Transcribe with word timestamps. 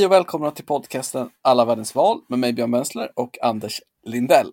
Hej 0.00 0.06
och 0.06 0.12
välkomna 0.12 0.50
till 0.50 0.64
podcasten 0.64 1.30
Alla 1.42 1.64
världens 1.64 1.94
val 1.94 2.20
med 2.28 2.38
mig 2.38 2.52
Björn 2.52 2.72
Wensler 2.72 3.12
och 3.16 3.38
Anders 3.42 3.80
Lindell. 4.06 4.52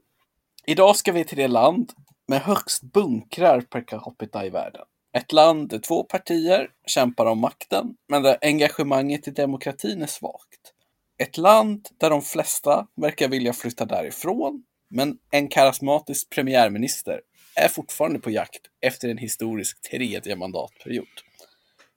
Idag 0.65 0.95
ska 0.95 1.11
vi 1.11 1.23
till 1.23 1.37
det 1.37 1.47
land 1.47 1.91
med 2.27 2.41
högst 2.41 2.81
bunkrar 2.81 3.61
per 3.61 3.81
capita 3.81 4.45
i 4.45 4.49
världen. 4.49 4.85
Ett 5.17 5.31
land 5.31 5.69
där 5.69 5.79
två 5.79 6.03
partier 6.03 6.69
kämpar 6.87 7.25
om 7.25 7.39
makten, 7.39 7.95
men 8.09 8.23
där 8.23 8.37
engagemanget 8.41 9.27
i 9.27 9.31
demokratin 9.31 10.01
är 10.01 10.07
svagt. 10.07 10.73
Ett 11.17 11.37
land 11.37 11.87
där 11.99 12.09
de 12.09 12.21
flesta 12.21 12.87
verkar 12.95 13.27
vilja 13.27 13.53
flytta 13.53 13.85
därifrån, 13.85 14.63
men 14.89 15.17
en 15.31 15.47
karismatisk 15.47 16.29
premiärminister 16.29 17.21
är 17.55 17.67
fortfarande 17.67 18.19
på 18.19 18.31
jakt 18.31 18.61
efter 18.81 19.09
en 19.09 19.17
historisk 19.17 19.89
tredje 19.91 20.35
mandatperiod. 20.35 21.07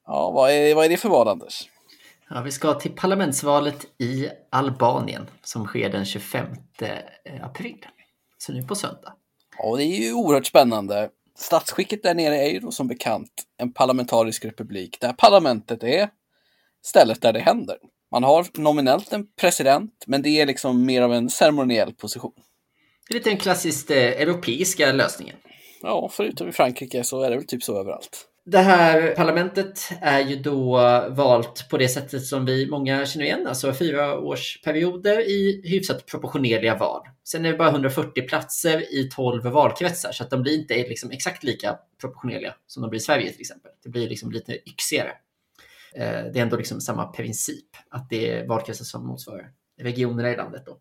Ja, 0.06 0.30
vad 0.30 0.50
är, 0.50 0.74
vad 0.74 0.84
är 0.84 0.88
det 0.88 0.96
för 0.96 1.08
vad, 1.08 1.28
Anders? 1.28 1.69
Ja, 2.34 2.43
vi 2.43 2.51
ska 2.51 2.75
till 2.75 2.93
parlamentsvalet 2.93 3.87
i 3.98 4.29
Albanien 4.51 5.30
som 5.43 5.66
sker 5.66 5.91
den 5.91 6.05
25 6.05 6.47
april. 7.43 7.87
Så 8.39 8.53
nu 8.53 8.62
på 8.62 8.75
söndag. 8.75 9.15
Ja, 9.59 9.77
det 9.77 9.84
är 9.84 10.01
ju 10.01 10.12
oerhört 10.12 10.47
spännande. 10.47 11.11
Statsskicket 11.39 12.03
där 12.03 12.15
nere 12.15 12.37
är 12.37 12.51
ju 12.51 12.61
då 12.61 12.70
som 12.70 12.89
bekant 12.89 13.30
en 13.56 13.73
parlamentarisk 13.73 14.45
republik 14.45 15.01
där 15.01 15.12
parlamentet 15.12 15.83
är 15.83 16.09
stället 16.83 17.23
där 17.23 17.33
det 17.33 17.41
händer. 17.41 17.77
Man 18.11 18.25
har 18.25 18.47
nominellt 18.55 19.12
en 19.12 19.27
president, 19.41 20.05
men 20.06 20.22
det 20.22 20.28
är 20.28 20.47
liksom 20.47 20.87
mer 20.87 21.03
av 21.03 21.15
en 21.15 21.31
ceremoniell 21.31 21.94
position. 21.94 22.34
Det 23.09 23.15
är 23.15 23.19
lite 23.19 23.31
den 23.31 23.39
klassiskt 23.39 23.91
eh, 23.91 23.97
europeiska 23.97 24.92
lösningen. 24.92 25.37
Ja, 25.83 26.09
förutom 26.12 26.48
i 26.48 26.53
Frankrike 26.53 27.05
så 27.05 27.22
är 27.22 27.31
det 27.31 27.37
väl 27.37 27.47
typ 27.47 27.62
så 27.62 27.81
överallt. 27.81 28.30
Det 28.44 28.58
här 28.58 29.14
parlamentet 29.14 29.88
är 30.00 30.20
ju 30.20 30.36
då 30.36 30.77
valt 31.10 31.69
på 31.69 31.78
det 31.78 31.88
sättet 31.88 32.24
som 32.24 32.47
vi 32.47 32.70
många 32.70 33.06
känner 33.06 33.24
igen, 33.24 33.47
alltså 33.47 33.72
fyra 33.72 34.14
i 35.20 35.62
hyfsat 35.64 36.06
proportionerliga 36.06 36.77
val. 36.77 37.02
Sen 37.24 37.44
är 37.44 37.52
det 37.52 37.58
bara 37.58 37.70
140 37.70 38.28
platser 38.28 38.94
i 38.94 39.08
12 39.14 39.42
valkretsar 39.42 40.12
så 40.12 40.24
att 40.24 40.30
de 40.30 40.42
blir 40.42 40.58
inte 40.58 40.74
liksom 40.74 41.10
exakt 41.10 41.42
lika 41.42 41.78
proportionerliga 42.00 42.55
som 42.66 42.82
de 42.82 42.91
blir 42.91 43.00
i 43.00 43.02
Sverige 43.02 43.32
till 43.32 43.41
exempel. 43.41 43.70
Det 43.82 43.88
blir 43.88 44.08
liksom 44.08 44.32
lite 44.32 44.69
yxigare. 44.70 45.12
Eh, 45.94 46.25
det 46.32 46.38
är 46.38 46.42
ändå 46.42 46.56
liksom 46.56 46.80
samma 46.80 47.06
princip, 47.06 47.69
att 47.88 48.10
det 48.10 48.30
är 48.30 48.47
valkretsar 48.47 48.84
som 48.84 49.06
motsvarar 49.06 49.50
regionerna 49.80 50.30
i 50.30 50.36
landet. 50.36 50.62
Då. 50.66 50.78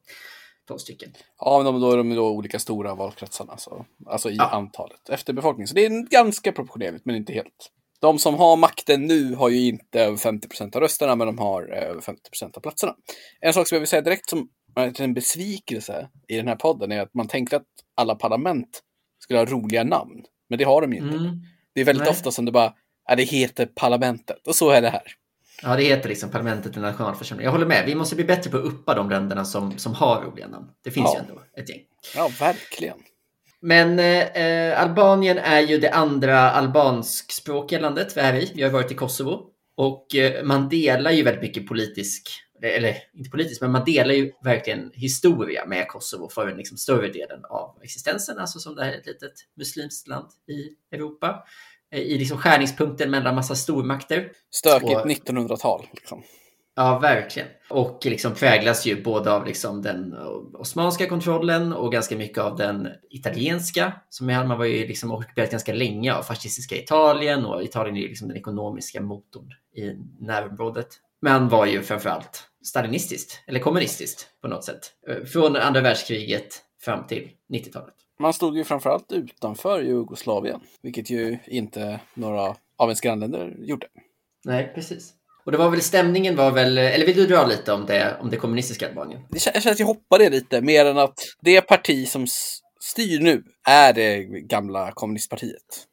12 0.70 0.78
stycken. 0.78 1.09
Ja, 1.39 1.72
men 1.72 1.81
då 1.81 1.92
är 1.92 1.98
de 1.98 2.16
då 2.16 2.30
olika 2.30 2.59
stora 2.59 2.95
valkretsarna, 2.95 3.58
så, 3.58 3.86
alltså 4.06 4.30
i 4.30 4.36
ja. 4.36 4.50
antalet 4.50 5.09
efter 5.09 5.34
befolkningen. 5.34 5.67
Så 5.67 5.75
det 5.75 5.86
är 5.86 6.09
ganska 6.09 6.52
proportionerligt, 6.52 7.06
men 7.06 7.16
inte 7.16 7.34
helt. 7.34 7.72
De 8.02 8.20
som 8.20 8.36
har 8.36 8.58
makten 8.58 9.06
nu 9.06 9.36
har 9.36 9.50
ju 9.50 9.67
inte 9.67 10.02
över 10.02 10.17
50 10.17 10.47
procent 10.47 10.75
av 10.75 10.81
rösterna, 10.81 11.16
men 11.16 11.28
de 11.28 11.38
har 11.40 11.64
över 11.64 12.02
50 12.02 12.30
procent 12.30 12.58
av 12.58 12.62
platserna. 12.62 12.95
En 13.40 13.53
sak 13.53 13.67
som 13.67 13.75
jag 13.75 13.80
vill 13.80 13.88
säga 13.88 14.02
direkt 14.02 14.30
som 14.30 14.50
är 14.75 15.02
en 15.02 15.14
besvikelse 15.14 16.09
i 16.28 16.36
den 16.36 16.47
här 16.47 16.56
podden 16.56 16.92
är 16.92 17.02
att 17.02 17.14
man 17.14 17.28
tänkte 17.28 17.56
att 17.56 17.67
alla 17.95 18.16
parlament 18.16 18.81
skulle 19.20 19.40
ha 19.40 19.45
roliga 19.45 19.84
namn, 19.84 20.23
men 20.50 20.59
det 20.59 20.66
har 20.66 20.81
de 20.81 20.94
inte. 20.94 21.17
Mm. 21.17 21.42
Det 21.73 21.81
är 21.81 21.86
väldigt 21.86 22.03
Nej. 22.03 22.12
ofta 22.12 22.31
som 22.31 22.45
det 22.45 22.52
bara, 22.52 22.73
ja, 23.09 23.16
det 23.16 23.23
heter 23.23 23.66
parlamentet, 23.66 24.47
och 24.47 24.56
så 24.56 24.70
är 24.70 24.81
det 24.81 24.90
här. 24.90 25.14
Ja, 25.63 25.75
det 25.75 25.83
heter 25.83 26.09
liksom 26.09 26.31
parlamentet 26.31 26.77
eller 26.77 26.88
nationalförsamlingen. 26.88 27.45
Jag 27.45 27.52
håller 27.52 27.65
med. 27.65 27.85
Vi 27.85 27.95
måste 27.95 28.15
bli 28.15 28.25
bättre 28.25 28.52
på 28.52 28.57
att 28.57 28.63
uppa 28.63 28.93
de 28.93 29.09
länderna 29.09 29.45
som, 29.45 29.77
som 29.77 29.93
har 29.93 30.21
roliga 30.21 30.47
namn. 30.47 30.67
Det 30.84 30.91
finns 30.91 31.11
ja. 31.13 31.19
ju 31.19 31.29
ändå 31.29 31.41
ett 31.57 31.69
gäng. 31.69 31.81
Ja, 32.16 32.29
verkligen. 32.39 32.97
Men 33.61 34.00
eh, 34.00 34.81
Albanien 34.81 35.38
är 35.38 35.59
ju 35.59 35.78
det 35.78 35.89
andra 35.89 36.51
albanskspråkiga 36.51 37.79
landet 37.79 38.17
vi 38.17 38.22
är 38.22 38.34
i. 38.34 38.51
Vi 38.56 38.63
har 38.63 38.69
varit 38.69 38.91
i 38.91 38.95
Kosovo 38.95 39.45
och 39.75 40.16
eh, 40.16 40.44
man 40.44 40.69
delar 40.69 41.11
ju 41.11 41.23
väldigt 41.23 41.41
mycket 41.41 41.67
politisk, 41.67 42.29
eller 42.61 42.97
inte 43.13 43.29
politisk, 43.29 43.61
men 43.61 43.72
man 43.72 43.85
delar 43.85 44.13
ju 44.13 44.31
verkligen 44.44 44.91
historia 44.94 45.66
med 45.66 45.88
Kosovo 45.88 46.29
för 46.29 46.47
den 46.47 46.57
liksom 46.57 46.78
större 46.78 47.07
delen 47.07 47.45
av 47.50 47.79
existensen, 47.84 48.38
alltså 48.38 48.59
som 48.59 48.75
det 48.75 48.84
här 48.84 48.91
är 48.91 48.97
ett 48.97 49.07
litet 49.07 49.34
muslimskt 49.57 50.07
land 50.07 50.28
i 50.47 50.95
Europa 50.95 51.44
i 51.91 52.17
liksom 52.17 52.38
skärningspunkten 52.38 53.11
mellan 53.11 53.35
massa 53.35 53.55
stormakter. 53.55 54.31
Stökigt 54.51 55.00
och, 55.00 55.05
1900-tal. 55.05 55.88
Liksom. 55.94 56.23
Ja, 56.75 57.00
verkligen. 57.00 57.47
Och 57.69 58.05
liksom 58.05 58.33
präglas 58.35 58.85
ju 58.85 59.03
både 59.03 59.31
av 59.31 59.45
liksom 59.45 59.81
den 59.81 60.13
osmanska 60.53 61.07
kontrollen 61.07 61.73
och 61.73 61.91
ganska 61.91 62.17
mycket 62.17 62.38
av 62.38 62.55
den 62.55 62.88
italienska. 63.09 63.94
Som 64.09 64.28
man 64.28 64.57
var 64.57 64.66
ju 64.66 64.88
liksom 64.88 65.11
ockuperat 65.11 65.51
ganska 65.51 65.73
länge 65.73 66.13
av 66.13 66.23
fascistiska 66.23 66.75
Italien 66.75 67.45
och 67.45 67.63
Italien 67.63 67.95
är 67.97 68.01
ju 68.01 68.07
liksom 68.07 68.28
den 68.28 68.38
ekonomiska 68.38 69.01
motorn 69.01 69.49
i 69.75 69.94
närområdet. 70.25 70.88
Men 71.22 71.49
var 71.49 71.66
ju 71.66 71.81
framförallt 71.81 72.44
stalinistiskt 72.63 73.44
eller 73.47 73.59
kommunistiskt 73.59 74.28
på 74.41 74.47
något 74.47 74.63
sätt. 74.63 74.91
Från 75.33 75.55
andra 75.55 75.81
världskriget 75.81 76.61
fram 76.81 77.07
till 77.07 77.29
90-talet. 77.53 77.95
Man 78.19 78.34
stod 78.34 78.57
ju 78.57 78.63
framförallt 78.63 79.12
utanför 79.12 79.81
Jugoslavien, 79.81 80.59
vilket 80.81 81.09
ju 81.09 81.38
inte 81.47 82.00
några 82.13 82.56
av 82.78 82.88
ens 82.90 83.02
grannländer 83.02 83.56
gjorde. 83.59 83.88
Nej, 84.46 84.72
precis. 84.75 85.13
Och 85.46 85.52
det 85.52 85.57
var 85.57 85.69
väl 85.69 85.81
stämningen 85.81 86.35
var 86.35 86.52
väl, 86.52 86.78
eller 86.78 87.06
vill 87.06 87.16
du 87.16 87.25
dra 87.25 87.46
lite 87.46 87.74
om 87.74 87.85
det, 87.85 88.18
om 88.22 88.29
det 88.29 88.38
kommunistiska 88.38 88.88
Albanien? 88.88 89.22
Jag 89.29 89.41
känner 89.41 89.72
att 89.72 89.79
jag 89.79 89.88
hoppar 89.88 90.19
det 90.19 90.29
lite, 90.29 90.62
mer 90.62 90.85
än 90.85 90.97
att 90.97 91.19
det 91.41 91.62
parti 91.62 92.08
som 92.08 92.28
styr 92.79 93.19
nu 93.19 93.44
är 93.68 93.94
det 93.94 94.24
gamla 94.24 94.91
kommunistpartiet. 94.91 95.85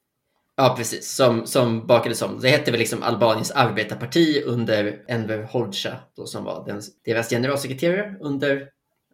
Ja, 0.56 0.74
precis. 0.76 1.14
Som, 1.14 1.46
som 1.46 1.86
bakades 1.86 2.22
om. 2.22 2.40
Det 2.40 2.48
hette 2.48 2.70
väl 2.70 2.80
liksom 2.80 3.02
Albaniens 3.02 3.50
arbetarparti 3.50 4.42
under 4.44 5.04
Enver 5.08 5.42
Hoxha, 5.42 5.96
då, 6.16 6.26
som 6.26 6.44
var 6.44 6.66
den, 6.66 6.82
deras 7.04 7.30
generalsekreterare 7.30 8.16
under 8.20 8.68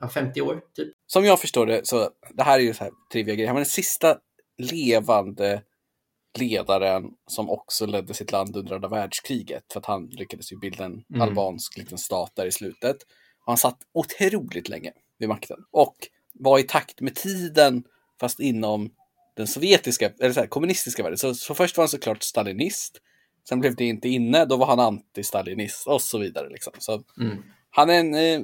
50 0.09 0.41
år. 0.41 0.61
Typ. 0.77 0.93
Som 1.07 1.25
jag 1.25 1.41
förstår 1.41 1.67
det, 1.67 1.87
så 1.87 2.11
det 2.31 2.43
här 2.43 2.59
är 2.59 2.63
ju 2.63 2.75
så 2.75 2.85
här 2.85 2.93
trivia 3.13 3.35
grejer. 3.35 3.47
Han 3.47 3.55
var 3.55 3.61
den 3.61 3.67
sista 3.67 4.17
levande 4.59 5.63
ledaren 6.39 7.05
som 7.27 7.51
också 7.51 7.87
ledde 7.87 8.15
sitt 8.15 8.33
land 8.33 8.57
under 8.57 8.75
andra 8.75 8.89
världskriget. 8.89 9.65
För 9.73 9.81
att 9.81 9.87
han 9.87 10.07
lyckades 10.07 10.53
ju 10.53 10.59
bilda 10.59 10.85
en 10.85 11.05
mm. 11.11 11.23
albansk 11.23 11.77
liten 11.79 11.99
stat 11.99 12.33
där 12.35 12.47
i 12.47 12.53
slutet. 12.53 12.97
Och 13.39 13.47
han 13.47 13.57
satt 13.57 13.79
otroligt 13.93 14.69
länge 14.69 14.93
vid 15.19 15.29
makten. 15.29 15.59
Och 15.71 15.97
var 16.34 16.59
i 16.59 16.63
takt 16.63 17.01
med 17.01 17.15
tiden, 17.15 17.84
fast 18.21 18.41
inom 18.41 18.91
den 19.37 19.47
sovjetiska, 19.47 20.13
eller 20.21 20.33
så 20.33 20.41
här, 20.41 20.47
kommunistiska 20.47 21.03
världen. 21.03 21.19
Så, 21.19 21.34
så 21.34 21.55
först 21.55 21.77
var 21.77 21.83
han 21.83 21.89
såklart 21.89 22.23
stalinist. 22.23 23.01
Sen 23.49 23.61
blev 23.61 23.77
det 23.77 23.84
inte 23.84 24.09
inne, 24.09 24.45
då 24.45 24.57
var 24.57 24.67
han 24.67 24.81
anti-stalinist 24.81 25.87
och 25.87 26.03
så 26.03 26.19
vidare. 26.19 26.49
Liksom. 26.49 26.73
Så 26.79 27.03
mm. 27.21 27.43
Han 27.71 27.91
är 27.91 28.01
en, 28.01 28.15
eh, 28.15 28.41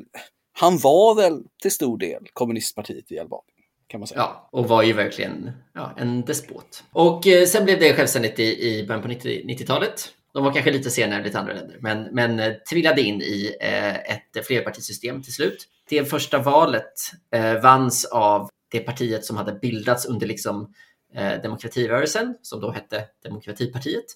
han 0.60 0.78
var 0.78 1.14
väl 1.14 1.42
till 1.62 1.70
stor 1.70 1.98
del 1.98 2.28
kommunistpartiet 2.32 3.12
i 3.12 3.18
Albanien. 3.18 3.44
Kan 3.86 4.00
man 4.00 4.06
säga. 4.06 4.20
Ja, 4.20 4.48
och 4.52 4.68
var 4.68 4.82
ju 4.82 4.92
verkligen 4.92 5.50
ja, 5.74 5.94
en 5.96 6.24
despot. 6.24 6.84
Och 6.92 7.26
eh, 7.26 7.46
sen 7.46 7.64
blev 7.64 7.80
det 7.80 7.94
självständigt 7.94 8.38
i, 8.38 8.68
i 8.68 8.86
början 8.86 9.02
på 9.02 9.08
90-talet. 9.08 10.08
De 10.32 10.44
var 10.44 10.52
kanske 10.52 10.70
lite 10.70 10.90
senare 10.90 11.18
än 11.18 11.24
lite 11.24 11.38
andra 11.38 11.54
länder, 11.54 11.76
men, 11.80 12.02
men 12.02 12.40
eh, 12.40 12.52
trillade 12.70 13.02
in 13.02 13.22
i 13.22 13.56
eh, 13.60 13.96
ett 13.96 14.46
flerpartisystem 14.46 15.22
till 15.22 15.32
slut. 15.32 15.68
Det 15.88 16.04
första 16.04 16.38
valet 16.38 16.92
eh, 17.34 17.54
vanns 17.54 18.04
av 18.04 18.50
det 18.70 18.80
partiet 18.80 19.24
som 19.24 19.36
hade 19.36 19.52
bildats 19.52 20.06
under 20.06 20.26
liksom, 20.26 20.74
eh, 21.14 21.42
demokratirörelsen, 21.42 22.34
som 22.42 22.60
då 22.60 22.70
hette 22.70 23.04
Demokratipartiet. 23.24 24.06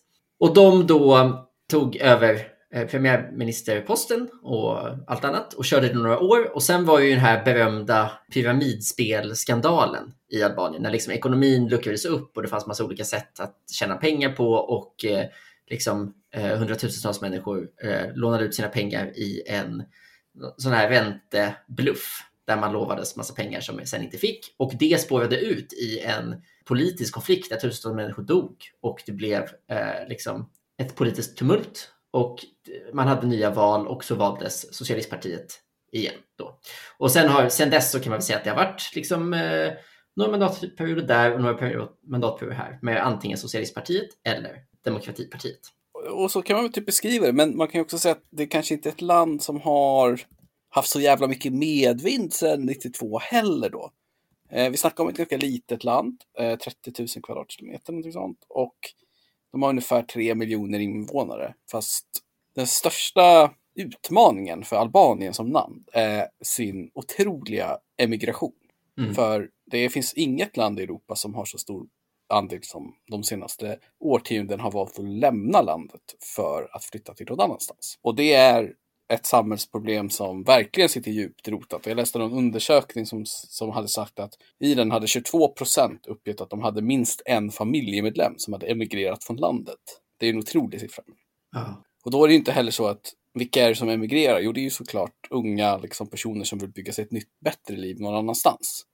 Och 0.40 0.54
de 0.54 0.86
då 0.86 1.32
tog 1.70 1.96
över 1.96 2.51
Eh, 2.74 2.86
premiärministerposten 2.86 4.28
och 4.42 4.78
allt 5.06 5.24
annat 5.24 5.54
och 5.54 5.64
körde 5.64 5.88
det 5.88 5.94
några 5.94 6.20
år. 6.20 6.54
Och 6.54 6.62
sen 6.62 6.84
var 6.84 7.00
ju 7.00 7.10
den 7.10 7.18
här 7.18 7.44
berömda 7.44 8.12
pyramidspelskandalen 8.32 10.12
i 10.28 10.42
Albanien 10.42 10.82
när 10.82 10.90
liksom 10.90 11.12
ekonomin 11.12 11.68
luckrades 11.68 12.04
upp 12.04 12.36
och 12.36 12.42
det 12.42 12.48
fanns 12.48 12.66
massa 12.66 12.84
olika 12.84 13.04
sätt 13.04 13.40
att 13.40 13.56
tjäna 13.72 13.96
pengar 13.96 14.32
på 14.32 14.52
och 14.52 15.04
eh, 15.04 15.26
liksom 15.70 16.14
eh, 16.34 16.58
hundratusentals 16.58 17.20
människor 17.20 17.68
eh, 17.82 18.14
lånade 18.14 18.44
ut 18.44 18.54
sina 18.54 18.68
pengar 18.68 19.06
i 19.06 19.42
en 19.46 19.82
sån 20.56 20.72
här 20.72 20.88
räntebluff 20.88 22.22
där 22.46 22.56
man 22.56 22.72
lovades 22.72 23.16
massa 23.16 23.34
pengar 23.34 23.60
som 23.60 23.76
man 23.76 23.86
sen 23.86 24.02
inte 24.02 24.18
fick. 24.18 24.54
Och 24.56 24.72
det 24.78 25.00
spårade 25.00 25.40
ut 25.40 25.72
i 25.72 25.98
en 25.98 26.42
politisk 26.64 27.14
konflikt 27.14 27.50
där 27.50 27.56
tusentals 27.56 27.96
människor 27.96 28.22
dog 28.22 28.56
och 28.80 29.02
det 29.06 29.12
blev 29.12 29.42
eh, 29.70 30.08
liksom 30.08 30.50
ett 30.78 30.94
politiskt 30.96 31.36
tumult 31.36 31.91
och 32.12 32.38
man 32.92 33.08
hade 33.08 33.26
nya 33.26 33.50
val 33.50 33.88
och 33.88 34.04
så 34.04 34.14
valdes 34.14 34.74
Socialistpartiet 34.74 35.60
igen. 35.92 36.14
Då. 36.38 36.58
Och 36.98 37.10
sen, 37.10 37.28
har, 37.28 37.48
sen 37.48 37.70
dess 37.70 37.90
så 37.90 38.00
kan 38.00 38.10
man 38.10 38.18
väl 38.18 38.22
säga 38.22 38.38
att 38.38 38.44
det 38.44 38.50
har 38.50 38.56
varit 38.56 38.90
liksom, 38.94 39.34
eh, 39.34 39.72
några 40.16 40.30
mandatperioder 40.30 41.02
där 41.02 41.34
och 41.34 41.40
några 41.40 41.88
mandatperioder 42.06 42.56
här 42.56 42.78
med 42.82 43.06
antingen 43.06 43.38
Socialistpartiet 43.38 44.08
eller 44.24 44.56
Demokratipartiet. 44.84 45.60
Och 46.10 46.30
så 46.30 46.42
kan 46.42 46.56
man 46.56 46.64
väl 46.64 46.72
typ 46.72 46.86
beskriva 46.86 47.26
det, 47.26 47.32
men 47.32 47.56
man 47.56 47.68
kan 47.68 47.78
ju 47.78 47.82
också 47.82 47.98
säga 47.98 48.12
att 48.12 48.26
det 48.30 48.46
kanske 48.46 48.74
inte 48.74 48.88
är 48.88 48.92
ett 48.92 49.00
land 49.00 49.42
som 49.42 49.60
har 49.60 50.20
haft 50.68 50.90
så 50.90 51.00
jävla 51.00 51.26
mycket 51.28 51.52
medvind 51.52 52.32
sedan 52.32 52.66
92 52.66 53.18
heller 53.18 53.70
då. 53.70 53.90
Eh, 54.50 54.70
vi 54.70 54.76
snackar 54.76 55.04
om 55.04 55.10
ett 55.10 55.16
ganska 55.16 55.36
litet 55.36 55.84
land, 55.84 56.20
eh, 56.38 56.58
30 56.58 56.92
000 56.98 57.08
kvadratkilometer, 57.22 57.92
någonting 57.92 58.12
sånt. 58.12 58.46
Och 58.48 58.76
de 59.52 59.62
har 59.62 59.70
ungefär 59.70 60.02
tre 60.02 60.34
miljoner 60.34 60.78
invånare. 60.78 61.54
Fast 61.70 62.06
den 62.54 62.66
största 62.66 63.54
utmaningen 63.74 64.64
för 64.64 64.76
Albanien 64.76 65.34
som 65.34 65.50
namn 65.50 65.84
är 65.92 66.28
sin 66.42 66.90
otroliga 66.94 67.78
emigration. 67.98 68.52
Mm. 68.98 69.14
För 69.14 69.50
det 69.70 69.88
finns 69.88 70.14
inget 70.14 70.56
land 70.56 70.80
i 70.80 70.82
Europa 70.82 71.16
som 71.16 71.34
har 71.34 71.44
så 71.44 71.58
stor 71.58 71.86
andel 72.28 72.62
som 72.62 72.94
de 73.10 73.24
senaste 73.24 73.78
årtionden 74.00 74.60
har 74.60 74.70
valt 74.70 74.98
att 74.98 75.04
lämna 75.04 75.62
landet 75.62 76.02
för 76.36 76.68
att 76.72 76.84
flytta 76.84 77.14
till 77.14 77.26
någon 77.28 77.40
annanstans. 77.40 77.98
Och 78.02 78.14
det 78.14 78.32
är 78.32 78.74
ett 79.12 79.26
samhällsproblem 79.26 80.10
som 80.10 80.42
verkligen 80.42 80.88
sitter 80.88 81.10
djupt 81.10 81.48
rotat. 81.48 81.86
Jag 81.86 81.96
läste 81.96 82.18
en 82.18 82.32
undersökning 82.32 83.06
som, 83.06 83.22
som 83.26 83.70
hade 83.70 83.88
sagt 83.88 84.18
att 84.18 84.34
i 84.60 84.74
den 84.74 84.90
hade 84.90 85.06
22 85.06 85.48
procent 85.48 86.06
uppgett 86.06 86.40
att 86.40 86.50
de 86.50 86.62
hade 86.62 86.82
minst 86.82 87.22
en 87.24 87.50
familjemedlem 87.50 88.34
som 88.36 88.52
hade 88.52 88.66
emigrerat 88.66 89.24
från 89.24 89.36
landet. 89.36 89.80
Det 90.18 90.26
är 90.26 90.30
en 90.30 90.38
otrolig 90.38 90.80
siffra. 90.80 91.04
Ja. 91.52 91.82
Och 92.04 92.10
då 92.10 92.24
är 92.24 92.28
det 92.28 92.34
inte 92.34 92.52
heller 92.52 92.70
så 92.70 92.86
att 92.86 93.12
vilka 93.34 93.64
är 93.64 93.68
det 93.68 93.74
som 93.74 93.88
emigrerar? 93.88 94.40
Jo, 94.40 94.52
det 94.52 94.60
är 94.60 94.62
ju 94.62 94.70
såklart 94.70 95.28
unga 95.30 95.76
liksom, 95.76 96.06
personer 96.06 96.44
som 96.44 96.58
vill 96.58 96.70
bygga 96.70 96.92
sig 96.92 97.04
ett 97.04 97.12
nytt, 97.12 97.40
bättre 97.44 97.76
liv 97.76 98.00
någon 98.00 98.14
annanstans. 98.14 98.86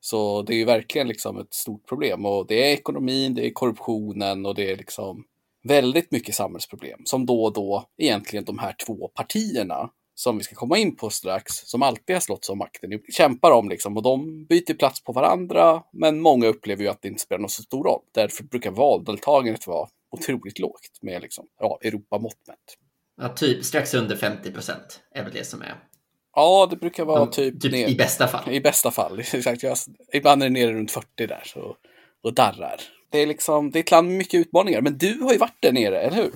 Så 0.00 0.42
det 0.42 0.54
är 0.54 0.56
ju 0.56 0.64
verkligen 0.64 1.08
liksom 1.08 1.38
ett 1.38 1.54
stort 1.54 1.88
problem 1.88 2.26
och 2.26 2.46
det 2.46 2.70
är 2.70 2.72
ekonomin, 2.72 3.34
det 3.34 3.46
är 3.46 3.50
korruptionen 3.50 4.46
och 4.46 4.54
det 4.54 4.70
är 4.70 4.76
liksom 4.76 5.24
väldigt 5.64 6.10
mycket 6.10 6.34
samhällsproblem 6.34 7.00
som 7.04 7.26
då 7.26 7.44
och 7.44 7.52
då 7.52 7.88
egentligen 7.98 8.44
de 8.44 8.58
här 8.58 8.74
två 8.86 9.08
partierna 9.08 9.90
som 10.14 10.38
vi 10.38 10.44
ska 10.44 10.54
komma 10.54 10.78
in 10.78 10.96
på 10.96 11.10
strax, 11.10 11.54
som 11.54 11.82
alltid 11.82 12.16
har 12.16 12.20
slått 12.20 12.48
om 12.48 12.58
makten, 12.58 13.00
kämpar 13.16 13.50
om 13.50 13.68
liksom 13.68 13.96
och 13.96 14.02
de 14.02 14.46
byter 14.46 14.74
plats 14.74 15.04
på 15.04 15.12
varandra. 15.12 15.82
Men 15.92 16.20
många 16.20 16.46
upplever 16.46 16.82
ju 16.82 16.88
att 16.88 17.02
det 17.02 17.08
inte 17.08 17.22
spelar 17.22 17.40
någon 17.40 17.48
så 17.48 17.62
stor 17.62 17.84
roll. 17.84 18.02
Därför 18.14 18.44
brukar 18.44 18.70
valdeltagandet 18.70 19.66
vara 19.66 19.88
otroligt 20.10 20.58
lågt 20.58 20.98
med 21.02 21.22
liksom, 21.22 21.46
ja, 21.60 21.78
Europamått 21.82 22.38
mätt. 22.48 22.58
Ja, 23.20 23.28
typ 23.28 23.64
strax 23.64 23.94
under 23.94 24.16
50 24.16 24.52
procent 24.52 25.00
är 25.14 25.24
väl 25.24 25.32
det 25.32 25.44
som 25.44 25.62
är. 25.62 25.74
Ja, 26.34 26.66
det 26.70 26.76
brukar 26.76 27.04
vara 27.04 27.20
Ja, 27.20 27.26
typ, 27.26 27.60
typ 27.60 27.72
ner, 27.72 27.88
i 27.88 27.94
bästa 27.94 28.26
fall. 28.28 28.52
I 28.52 28.60
bästa 28.60 28.90
fall. 28.90 29.18
Exakt. 29.32 29.64
Ibland 30.12 30.42
är 30.42 30.46
det 30.46 30.52
nere 30.52 30.72
runt 30.72 30.90
40 30.90 31.26
där 31.26 31.42
så, 31.44 31.76
och 32.22 32.34
darrar. 32.34 32.80
Det 33.14 33.22
är 33.22 33.26
liksom, 33.26 33.70
det 33.70 33.78
är 33.78 33.80
ett 33.80 33.90
land 33.90 34.08
med 34.08 34.16
mycket 34.16 34.40
utmaningar. 34.40 34.80
Men 34.80 34.98
du 34.98 35.20
har 35.20 35.32
ju 35.32 35.38
varit 35.38 35.56
där 35.60 35.72
nere, 35.72 36.00
eller 36.00 36.16
hur? 36.16 36.30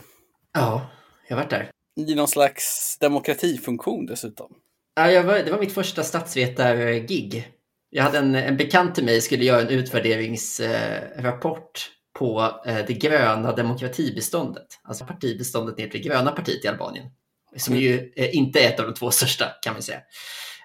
Ja, 0.54 0.90
jag 1.28 1.36
har 1.36 1.42
varit 1.42 1.50
där. 1.50 1.70
I 1.96 2.14
någon 2.14 2.28
slags 2.28 2.96
demokratifunktion 3.00 4.06
dessutom. 4.06 4.52
Ja, 4.94 5.22
var, 5.22 5.38
det 5.38 5.50
var 5.50 5.58
mitt 5.58 5.72
första 5.72 6.02
statsvetar-gig. 6.02 7.48
Jag 7.90 8.02
hade 8.02 8.18
en, 8.18 8.34
en 8.34 8.56
bekant 8.56 8.94
till 8.94 9.04
mig 9.04 9.20
skulle 9.20 9.44
göra 9.44 9.60
en 9.60 9.68
utvärderingsrapport 9.68 11.90
på 12.18 12.60
eh, 12.66 12.78
det 12.86 12.94
gröna 12.94 13.52
demokratibiståndet. 13.52 14.66
Alltså 14.82 15.04
partibiståndet 15.04 15.78
ner 15.78 15.88
till 15.88 16.02
det 16.02 16.08
gröna 16.08 16.32
partiet 16.32 16.64
i 16.64 16.68
Albanien. 16.68 17.06
Som 17.56 17.76
ju 17.76 18.12
eh, 18.16 18.36
inte 18.36 18.60
är 18.60 18.68
ett 18.68 18.80
av 18.80 18.86
de 18.86 18.94
två 18.94 19.10
största 19.10 19.46
kan 19.62 19.72
man 19.72 19.82
säga. 19.82 20.00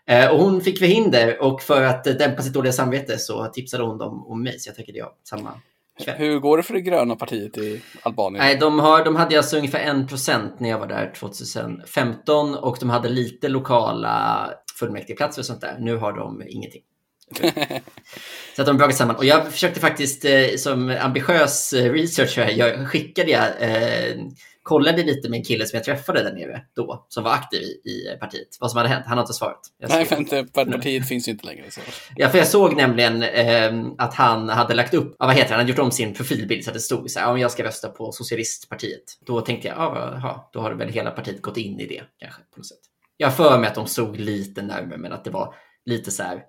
Eh, 0.08 0.30
och 0.30 0.40
hon 0.40 0.62
fick 0.62 0.80
förhinder 0.80 1.42
och 1.42 1.62
för 1.62 1.84
att 1.84 2.04
dämpa 2.04 2.42
sitt 2.42 2.54
dåliga 2.54 2.74
samvete 2.74 3.18
så 3.18 3.46
tipsade 3.46 3.84
hon 3.84 3.98
dem 3.98 4.26
om 4.28 4.44
mig. 4.44 4.60
Så 4.60 4.70
jag 4.70 4.76
tackade 4.76 4.98
ja 4.98 5.18
samma. 5.24 5.62
Hur 6.00 6.40
går 6.40 6.58
det 6.58 6.64
för 6.64 6.74
det 6.74 6.82
gröna 6.82 7.16
partiet 7.16 7.58
i 7.58 7.82
Albanien? 8.02 8.46
Nej, 8.46 8.58
de, 8.58 8.80
har, 8.80 9.06
de 9.06 9.16
hade 9.16 9.38
alltså 9.38 9.58
ungefär 9.58 9.94
1% 9.94 10.52
när 10.58 10.70
jag 10.70 10.80
var 10.80 10.88
där 10.88 11.14
2015 11.20 12.56
och 12.56 12.78
de 12.80 12.90
hade 12.90 13.10
lite 13.10 13.48
lokala 13.48 14.50
fullmäktigeplatser 14.80 15.42
och 15.42 15.46
sånt 15.46 15.62
där. 15.62 15.78
Nu 15.80 15.98
har 15.98 16.14
de 16.14 16.44
ingenting. 16.48 16.82
Så 18.56 18.62
att 18.62 18.66
de 18.66 18.78
dragit 18.78 18.96
samman. 18.96 19.16
Och 19.16 19.26
jag 19.26 19.52
försökte 19.52 19.80
faktiskt 19.80 20.26
eh, 20.26 20.56
som 20.58 20.98
ambitiös 21.02 21.74
researcher, 21.74 22.50
jag 22.56 22.88
skickade 22.88 23.32
jag, 23.32 23.48
eh, 23.60 24.16
kollade 24.64 25.04
lite 25.04 25.30
med 25.30 25.38
en 25.38 25.44
kille 25.44 25.66
som 25.66 25.78
jag 25.78 25.84
träffade 25.84 26.24
där 26.24 26.34
nere 26.34 26.62
då, 26.76 27.06
som 27.10 27.24
var 27.24 27.32
aktiv 27.32 27.62
i, 27.62 27.90
i 27.90 28.18
partiet. 28.20 28.48
Vad 28.60 28.72
som 28.72 28.78
hade 28.78 28.90
hänt. 28.90 29.06
Han 29.08 29.18
har 29.18 29.24
inte 29.24 29.34
svarat. 29.34 29.60
Nej, 29.90 30.06
för 30.06 30.16
inte, 30.16 30.46
partiet 30.54 31.08
finns 31.08 31.28
ju 31.28 31.32
inte 31.32 31.46
längre. 31.46 31.72
Så. 31.72 31.82
Ja, 32.16 32.30
för 32.30 32.38
jag 32.38 32.48
såg 32.48 32.76
nämligen 32.76 33.24
eh, 33.24 33.94
att 33.98 34.14
han 34.14 34.50
hade 34.50 34.74
lagt 34.74 34.94
upp, 34.94 35.16
ja, 35.20 35.26
vad 35.26 35.36
heter 35.36 35.48
det, 35.48 35.54
han 35.54 35.60
hade 35.60 35.70
gjort 35.70 35.80
om 35.80 35.92
sin 35.92 36.14
profilbild 36.14 36.64
så 36.64 36.70
att 36.70 36.74
det 36.74 36.80
stod 36.80 37.12
så 37.12 37.20
här, 37.20 37.32
men 37.32 37.42
jag 37.42 37.52
ska 37.52 37.64
rösta 37.64 37.90
på 37.90 38.12
Socialistpartiet. 38.12 39.04
Då 39.26 39.42
tänkte 39.42 39.68
jag, 39.68 39.78
ja, 39.78 40.50
då 40.54 40.60
har 40.60 40.72
väl 40.72 40.90
hela 40.90 41.12
partiet 41.12 41.42
gått 41.42 41.58
in 41.58 41.80
i 41.80 41.88
det 41.88 42.04
kanske 42.20 42.42
på 42.42 42.60
något 42.60 42.68
sätt. 42.68 42.80
Jag 43.18 43.28
har 43.28 43.34
för 43.34 43.60
mig 43.60 43.68
att 43.68 43.76
de 43.76 43.88
stod 43.88 44.20
lite 44.20 44.62
närmare, 44.62 44.98
men 44.98 45.12
att 45.12 45.24
det 45.24 45.30
var 45.30 45.56
lite 45.86 46.12
så 46.12 46.24
här, 46.24 46.42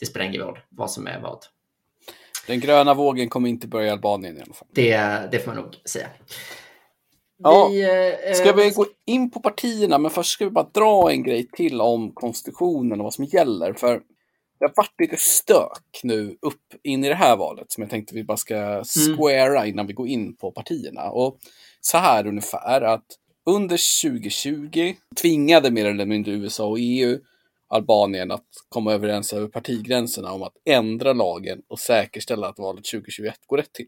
det 0.00 0.06
spelar 0.06 0.26
ingen 0.26 0.40
roll 0.40 0.58
vad 0.68 0.90
som 0.90 1.06
är 1.06 1.20
vad. 1.20 1.38
Den 2.46 2.60
gröna 2.60 2.94
vågen 2.94 3.28
kommer 3.28 3.48
inte 3.48 3.68
börja 3.68 3.86
i 3.86 3.90
Albanien 3.90 4.38
i 4.38 4.42
alla 4.42 4.54
fall. 4.54 4.68
Det, 4.72 4.96
det 5.32 5.38
får 5.38 5.46
man 5.46 5.62
nog 5.62 5.74
säga. 5.84 6.06
Ja, 7.42 7.68
Vi, 7.68 7.82
eh, 8.28 8.34
Ska 8.34 8.52
vi 8.52 8.70
gå 8.70 8.86
in 9.06 9.30
på 9.30 9.40
partierna, 9.40 9.98
men 9.98 10.10
först 10.10 10.32
ska 10.32 10.44
vi 10.44 10.50
bara 10.50 10.68
dra 10.74 11.10
en 11.10 11.22
grej 11.22 11.48
till 11.52 11.80
om 11.80 12.12
konstitutionen 12.14 13.00
och 13.00 13.04
vad 13.04 13.14
som 13.14 13.24
gäller. 13.24 13.72
För 13.72 14.02
det 14.58 14.66
har 14.66 14.72
varit 14.76 15.00
lite 15.00 15.16
stök 15.16 16.00
nu 16.02 16.36
upp 16.42 16.74
in 16.82 17.04
i 17.04 17.08
det 17.08 17.14
här 17.14 17.36
valet 17.36 17.72
som 17.72 17.82
jag 17.82 17.90
tänkte 17.90 18.14
vi 18.14 18.24
bara 18.24 18.36
ska 18.36 18.84
squara 18.84 19.66
innan 19.66 19.86
vi 19.86 19.92
går 19.92 20.08
in 20.08 20.36
på 20.36 20.52
partierna. 20.52 21.10
Och 21.10 21.38
så 21.80 21.98
här 21.98 22.26
ungefär 22.26 22.80
att 22.80 23.06
under 23.46 24.02
2020 24.02 24.94
tvingade 25.22 25.70
mer 25.70 25.84
eller 25.84 26.06
mindre 26.06 26.32
USA 26.32 26.66
och 26.66 26.78
EU 26.80 27.18
Albanien 27.68 28.30
att 28.30 28.46
komma 28.68 28.92
överens 28.92 29.32
över 29.32 29.48
partigränserna 29.48 30.32
om 30.32 30.42
att 30.42 30.56
ändra 30.64 31.12
lagen 31.12 31.62
och 31.68 31.78
säkerställa 31.78 32.48
att 32.48 32.58
valet 32.58 32.84
2021 32.84 33.34
går 33.46 33.56
rätt 33.56 33.72
till. 33.72 33.86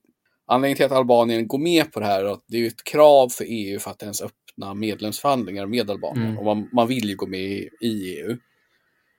Anledningen 0.53 0.77
till 0.77 0.87
att 0.87 0.93
Albanien 0.93 1.49
går 1.49 1.59
med 1.59 1.93
på 1.93 2.01
det 2.01 2.07
här 2.07 2.25
är 2.25 2.33
att 2.33 2.45
det 2.47 2.57
är 2.57 2.67
ett 2.67 2.85
krav 2.85 3.29
för 3.29 3.45
EU 3.49 3.79
för 3.79 3.91
att 3.91 4.03
ens 4.03 4.23
öppna 4.23 4.75
medlemsförhandlingar 4.75 5.67
med 5.67 5.91
Albanien. 5.91 6.27
Mm. 6.27 6.39
Och 6.39 6.45
man, 6.45 6.69
man 6.73 6.89
vill 6.89 7.09
ju 7.09 7.17
gå 7.17 7.27
med 7.27 7.41
i, 7.41 7.69
i 7.81 8.19
EU. 8.19 8.37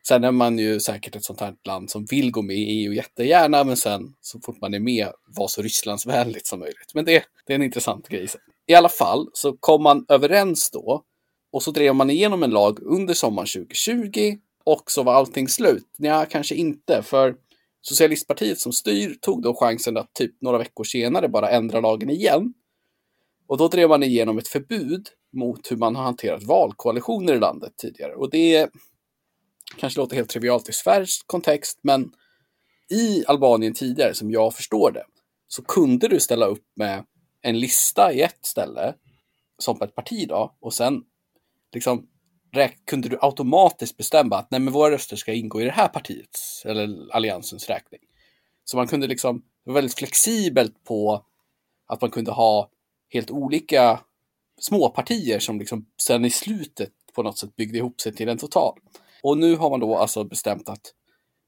Sen 0.08 0.24
är 0.24 0.32
man 0.32 0.60
ju 0.60 0.80
säkert 0.80 1.16
ett 1.16 1.24
sånt 1.24 1.40
här 1.40 1.54
land 1.66 1.90
som 1.90 2.06
vill 2.06 2.32
gå 2.32 2.42
med 2.42 2.56
i 2.56 2.64
EU 2.64 2.94
jättegärna, 2.94 3.64
men 3.64 3.78
sen 3.78 4.14
så 4.22 4.40
fort 4.40 4.62
man 4.62 4.74
är 4.74 4.80
med 4.80 5.08
var 5.28 5.48
så 5.48 5.62
Rysslandsvänligt 5.62 6.48
som 6.48 6.60
möjligt. 6.60 6.92
Men 6.94 7.06
det, 7.06 7.24
det 7.46 7.54
är 7.54 7.56
en 7.56 7.64
intressant 7.64 8.08
grej. 8.08 8.28
I 8.68 8.76
alla 8.76 8.90
fall 8.90 9.30
så 9.34 9.58
kom 9.60 9.84
man 9.84 10.06
överens 10.10 10.72
då 10.72 11.04
och 11.52 11.64
så 11.64 11.72
drev 11.72 11.96
man 11.96 12.10
igenom 12.10 12.44
en 12.44 12.52
lag 12.52 12.80
under 12.82 13.14
sommaren 13.14 13.48
2020 13.48 14.38
och 14.64 14.92
så 14.92 15.04
var 15.04 15.14
allting 15.14 15.48
slut. 15.48 15.88
Ja, 15.98 16.26
kanske 16.30 16.56
inte, 16.56 17.04
för 17.04 17.36
Socialistpartiet 17.86 18.60
som 18.60 18.74
styr 18.74 19.16
tog 19.22 19.42
då 19.42 19.56
chansen 19.56 19.98
att 19.98 20.14
typ 20.14 20.42
några 20.42 20.58
veckor 20.58 20.84
senare 20.84 21.30
bara 21.30 21.50
ändra 21.50 21.80
lagen 21.80 22.10
igen. 22.10 22.54
Och 23.48 23.58
då 23.58 23.68
drev 23.68 23.90
man 23.90 24.04
igenom 24.04 24.38
ett 24.38 24.48
förbud 24.48 25.08
mot 25.34 25.72
hur 25.72 25.78
man 25.78 25.96
har 25.96 26.04
hanterat 26.04 26.44
valkoalitioner 26.44 27.34
i 27.34 27.40
landet 27.40 27.74
tidigare. 27.78 28.16
Och 28.16 28.30
det 28.30 28.70
kanske 29.78 30.00
låter 30.00 30.16
helt 30.16 30.30
trivialt 30.30 30.70
i 30.70 30.74
Sveriges 30.74 31.24
kontext, 31.26 31.80
men 31.82 32.12
i 32.90 33.24
Albanien 33.28 33.74
tidigare, 33.74 34.14
som 34.14 34.32
jag 34.32 34.56
förstår 34.56 34.92
det, 34.92 35.06
så 35.48 35.62
kunde 35.64 36.08
du 36.08 36.20
ställa 36.20 36.46
upp 36.46 36.66
med 36.76 37.06
en 37.42 37.60
lista 37.60 38.14
i 38.14 38.22
ett 38.22 38.46
ställe, 38.46 38.94
som 39.58 39.82
ett 39.82 39.96
parti 39.96 40.28
då, 40.28 40.58
och 40.60 40.74
sen 40.74 41.04
liksom 41.74 42.08
kunde 42.86 43.10
du 43.10 43.18
automatiskt 43.22 43.98
bestämma 43.98 44.38
att 44.38 44.52
nej, 44.52 44.60
men 44.60 44.74
våra 44.74 44.92
röster 44.92 45.16
ska 45.16 45.34
ingå 45.34 45.62
i 45.62 45.66
det 45.66 45.72
här 45.72 45.88
partiets 45.88 46.66
eller 46.66 47.16
alliansens 47.16 47.70
räkning. 47.70 48.02
Så 48.66 48.78
man 48.78 48.88
kunde 48.88 49.08
liksom, 49.08 49.38
det 49.38 49.70
var 49.72 49.74
väldigt 49.74 49.98
flexibelt 49.98 50.84
på 50.84 51.26
att 51.88 52.02
man 52.02 52.12
kunde 52.12 52.32
ha 52.32 52.70
helt 53.10 53.32
olika 53.32 54.00
småpartier 54.60 55.40
som 55.40 55.60
liksom 55.60 55.86
sen 56.02 56.26
i 56.26 56.30
slutet 56.30 56.92
på 57.16 57.24
något 57.24 57.38
sätt 57.38 57.56
byggde 57.56 57.78
ihop 57.78 58.02
sig 58.02 58.14
till 58.14 58.30
en 58.30 58.38
total. 58.38 58.80
Och 59.24 59.38
nu 59.38 59.56
har 59.56 59.70
man 59.70 59.80
då 59.80 59.96
alltså 59.96 60.24
bestämt 60.24 60.70
att 60.70 60.94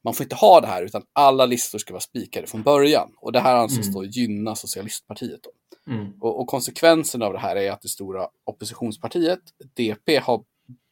man 0.04 0.14
får 0.14 0.24
inte 0.24 0.36
ha 0.36 0.62
det 0.62 0.68
här 0.68 0.84
utan 0.84 1.04
alla 1.14 1.46
listor 1.46 1.80
ska 1.80 1.94
vara 1.94 2.02
spikade 2.02 2.48
från 2.48 2.64
början. 2.64 3.12
Och 3.18 3.32
det 3.32 3.40
här 3.40 3.56
anses 3.56 3.88
Mm. 3.88 3.94
då 3.94 4.06
gynna 4.06 4.56
socialistpartiet. 4.56 5.40
Då. 5.44 5.52
Mm. 5.94 6.14
Och, 6.22 6.40
och 6.40 6.48
konsekvensen 6.48 7.22
av 7.22 7.34
det 7.34 7.40
här 7.40 7.56
är 7.56 7.72
att 7.72 7.82
det 7.82 7.88
stora 7.88 8.28
oppositionspartiet, 8.44 9.40
DP, 9.76 10.18
har 10.18 10.44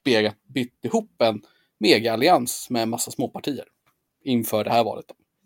begat, 0.04 0.36
bytt 0.54 0.86
ihop 0.86 1.22
en 1.22 1.42
mega-allians 1.80 2.70
med 2.70 2.84
en 2.84 2.90
massa 2.90 3.12
småpartier 3.12 3.66
inför 4.24 4.64
det 4.64 4.70
här 4.70 4.84
valet. 4.84 5.06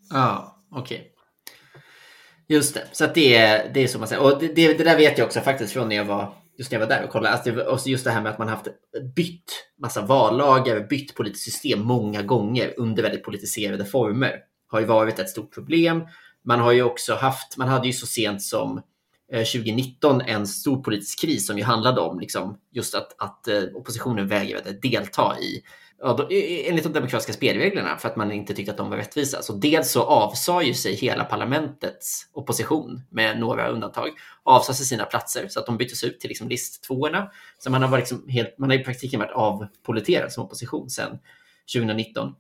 Ja, 0.10 0.58
Ja, 0.72 0.80
okej. 0.80 1.14
Just 2.48 2.74
det, 2.74 2.88
så 2.92 3.06
att 3.06 3.16
det, 3.16 3.36
är, 3.36 3.72
det 3.74 3.84
är 3.84 3.88
så 3.88 4.00
man 4.00 4.08
säger. 4.08 4.24
Och 4.24 4.40
det, 4.40 4.48
det, 4.48 4.74
det 4.74 4.84
där 4.84 4.98
vet 4.98 5.18
jag 5.18 5.26
också 5.26 5.40
faktiskt 5.40 5.74
från 5.74 5.90
när 5.90 5.96
jag 5.96 6.06
var, 6.06 6.34
just 6.58 6.72
när 6.72 6.80
jag 6.80 6.88
var 6.88 6.96
där 6.96 7.04
och 7.04 7.10
kollade. 7.10 7.36
Alltså 7.36 7.62
och 7.62 7.88
just 7.88 8.04
det 8.04 8.12
här 8.12 8.22
med 8.22 8.32
att 8.32 8.40
man 8.40 8.48
haft 8.48 8.68
bytt 9.16 9.52
massa 9.82 10.02
vallagar, 10.02 10.88
bytt 10.90 11.16
politiskt 11.16 11.44
system 11.46 11.82
många 11.82 12.22
gånger 12.22 12.74
under 12.78 13.04
väldigt 13.04 13.24
politiserade 13.24 13.86
former. 13.86 14.40
Har 14.68 14.80
ju 14.80 14.86
varit 14.86 15.20
ett 15.20 15.30
stort 15.30 15.54
problem. 15.54 16.08
Man 16.46 16.60
har 16.60 16.72
ju 16.72 16.84
också 16.84 17.16
haft, 17.16 17.58
man 17.58 17.68
hade 17.68 17.88
ju 17.88 17.94
så 17.94 18.08
sent 18.08 18.42
som 18.42 18.82
Eh, 19.31 19.43
2019 19.43 20.22
en 20.22 20.48
stor 20.48 20.84
politisk 20.84 21.22
kris 21.22 21.48
som 21.48 21.57
ju 21.57 21.63
handlade 21.63 22.01
om 22.01 22.19
liksom, 22.19 22.57
just 22.72 22.96
att, 22.96 23.15
att 23.22 23.48
eh, 23.48 23.63
oppositionen 23.75 24.27
vägrade 24.27 24.72
delta 24.72 25.39
i 25.39 25.63
ja, 26.00 26.13
då, 26.13 26.27
enligt 26.31 26.84
de 26.84 26.93
demokratiska 26.93 27.34
spelreglerna 27.34 27.98
för 27.98 28.10
att 28.10 28.15
man 28.15 28.31
inte 28.31 28.53
tyckte 28.53 28.72
att 28.72 28.77
de 28.77 28.89
var 28.89 28.98
rättvisa. 28.98 29.41
Så 29.41 29.53
dels 29.53 29.91
så 29.91 30.03
avsade 30.03 30.65
ju 30.65 30.74
sig 30.74 30.96
hela 30.96 31.24
parlamentets 31.24 32.27
opposition 32.34 33.01
med 33.10 33.39
några 33.39 33.67
undantag, 33.67 34.10
avsade 34.43 34.75
sig 34.75 34.86
sina 34.86 35.05
platser 35.05 35.48
så 35.48 35.60
att 35.60 35.65
de 35.65 35.77
byttes 35.77 36.03
ut 36.03 36.19
till 36.19 36.27
liksom 36.27 36.50
listtvåorna. 36.50 37.31
Så 37.57 37.72
man 37.72 37.81
har, 37.81 37.89
varit 37.89 38.01
liksom 38.01 38.29
helt, 38.29 38.57
man 38.57 38.69
har 38.69 38.77
i 38.77 38.84
praktiken 38.84 39.19
varit 39.19 39.31
avpoliterad 39.31 40.31
som 40.31 40.43
opposition 40.43 40.89
sedan 40.89 41.19
2019. 41.74 42.36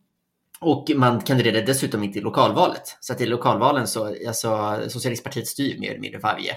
Och 0.59 0.91
man 0.95 1.21
kandiderade 1.21 1.61
dessutom 1.61 2.03
inte 2.03 2.19
i 2.19 2.21
lokalvalet. 2.21 2.97
Så 2.99 3.13
att 3.13 3.21
i 3.21 3.25
lokalvalen 3.25 3.87
så, 3.87 4.15
alltså, 4.27 4.79
Socialistpartiet 4.89 5.47
styr 5.47 5.79
mer 5.79 5.89
eller 5.89 5.99
mindre 5.99 6.19
varje, 6.19 6.55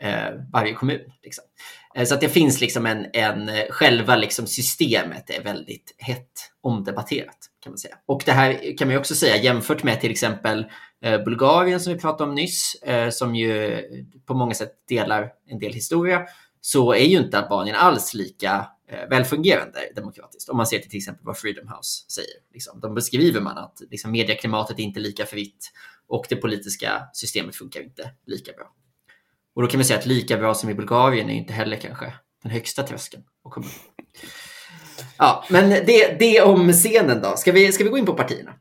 Eh, 0.00 0.40
varje 0.52 0.74
kommun. 0.74 1.00
Liksom. 1.22 1.44
Eh, 1.94 2.04
så 2.04 2.14
att 2.14 2.20
det 2.20 2.28
finns 2.28 2.60
liksom 2.60 2.86
en, 2.86 3.06
en 3.12 3.48
eh, 3.48 3.64
själva 3.70 4.16
liksom 4.16 4.46
systemet 4.46 5.30
är 5.30 5.42
väldigt 5.42 5.94
hett 5.98 6.52
omdebatterat 6.60 7.38
kan 7.62 7.70
man 7.70 7.78
säga. 7.78 7.96
Och 8.06 8.22
det 8.26 8.32
här 8.32 8.78
kan 8.78 8.88
man 8.88 8.96
också 8.96 9.14
säga 9.14 9.36
jämfört 9.36 9.82
med 9.82 10.00
till 10.00 10.10
exempel 10.10 10.66
eh, 11.02 11.24
Bulgarien 11.24 11.80
som 11.80 11.92
vi 11.92 11.98
pratade 11.98 12.30
om 12.30 12.34
nyss, 12.34 12.76
som 13.10 13.34
ju 13.34 13.82
på 14.26 14.34
många 14.34 14.54
sätt 14.54 14.72
delar 14.88 15.32
en 15.46 15.58
del 15.58 15.72
historia, 15.72 16.26
så 16.60 16.92
är 16.92 17.04
ju 17.04 17.18
inte 17.18 17.38
Albanien 17.38 17.76
alls 17.76 18.14
lika 18.14 18.66
välfungerande 19.10 19.78
demokratiskt. 19.94 20.48
Om 20.48 20.56
man 20.56 20.66
ser 20.66 20.78
till 20.78 20.90
till 20.90 20.98
exempel 20.98 21.24
vad 21.24 21.38
Freedom 21.38 21.68
House 21.68 22.10
säger. 22.10 22.36
Liksom, 22.52 22.80
de 22.80 22.94
beskriver 22.94 23.40
man 23.40 23.58
att 23.58 23.82
liksom, 23.90 24.10
medieklimatet 24.10 24.78
är 24.78 24.82
inte 24.82 25.00
lika 25.00 25.26
fritt 25.26 25.72
och 26.08 26.26
det 26.28 26.36
politiska 26.36 27.02
systemet 27.12 27.56
funkar 27.56 27.80
inte 27.80 28.10
lika 28.26 28.52
bra. 28.52 28.66
Och 29.56 29.62
då 29.62 29.68
kan 29.68 29.78
man 29.78 29.84
säga 29.84 29.98
att 29.98 30.06
lika 30.06 30.36
bra 30.36 30.54
som 30.54 30.70
i 30.70 30.74
Bulgarien 30.74 31.30
är 31.30 31.34
inte 31.34 31.52
heller 31.52 31.76
kanske 31.76 32.12
den 32.42 32.52
högsta 32.52 32.82
tröskeln 32.82 33.22
att 33.44 33.52
komma 33.52 33.66
Ja, 35.18 35.44
men 35.50 35.70
det, 35.70 36.16
det 36.18 36.42
om 36.42 36.72
scenen 36.72 37.22
då. 37.22 37.36
Ska 37.36 37.52
vi, 37.52 37.72
ska 37.72 37.84
vi 37.84 37.90
gå 37.90 37.98
in 37.98 38.06
på 38.06 38.14
partierna? 38.14 38.54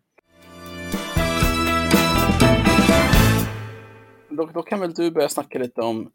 Då, 4.29 4.45
då 4.45 4.61
kan 4.61 4.79
väl 4.79 4.93
du 4.93 5.11
börja 5.11 5.29
snacka 5.29 5.59
lite 5.59 5.81
om 5.81 6.11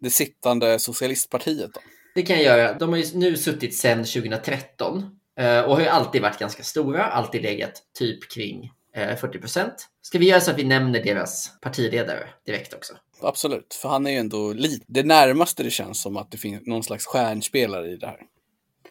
det 0.00 0.10
sittande 0.10 0.78
socialistpartiet 0.78 1.74
då? 1.74 1.80
Det 2.14 2.22
kan 2.22 2.36
jag 2.36 2.44
göra. 2.44 2.78
De 2.78 2.88
har 2.88 2.96
ju 2.96 3.18
nu 3.18 3.36
suttit 3.36 3.76
sedan 3.76 3.98
2013 3.98 5.04
eh, 5.38 5.60
och 5.60 5.74
har 5.74 5.80
ju 5.80 5.88
alltid 5.88 6.22
varit 6.22 6.38
ganska 6.38 6.62
stora, 6.62 7.04
alltid 7.04 7.42
legat 7.42 7.72
typ 7.98 8.32
kring 8.32 8.72
40 8.94 9.36
eh, 9.36 9.40
procent. 9.40 9.88
Ska 10.02 10.18
vi 10.18 10.28
göra 10.28 10.40
så 10.40 10.50
att 10.50 10.58
vi 10.58 10.64
nämner 10.64 11.02
deras 11.04 11.60
partiledare 11.60 12.28
direkt 12.46 12.74
också? 12.74 12.94
Absolut, 13.22 13.74
för 13.82 13.88
han 13.88 14.06
är 14.06 14.10
ju 14.10 14.16
ändå 14.16 14.52
lite 14.52 14.84
det 14.88 15.02
närmaste 15.02 15.62
det 15.62 15.70
känns 15.70 16.02
som 16.02 16.16
att 16.16 16.30
det 16.30 16.38
finns 16.38 16.66
någon 16.66 16.82
slags 16.82 17.06
stjärnspelare 17.06 17.86
i 17.86 17.96
det 17.96 18.06
här. 18.06 18.18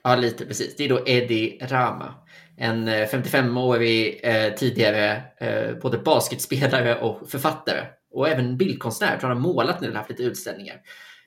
Ja, 0.03 0.15
lite 0.15 0.45
precis. 0.45 0.75
Det 0.75 0.85
är 0.85 0.89
då 0.89 1.03
Eddie 1.05 1.59
Rama. 1.61 2.13
En 2.57 2.87
eh, 2.87 3.07
55-årig 3.07 4.19
eh, 4.23 4.53
tidigare 4.53 5.21
eh, 5.39 5.75
både 5.81 5.97
basketspelare 5.97 6.99
och 6.99 7.29
författare. 7.29 7.85
Och 8.11 8.29
även 8.29 8.57
bildkonstnär. 8.57 9.11
Jag 9.11 9.19
tror 9.19 9.29
han 9.29 9.37
har 9.37 9.53
målat 9.53 9.81
nu 9.81 9.89
och 9.89 9.95
haft 9.95 10.09
lite 10.09 10.23
utställningar. 10.23 10.75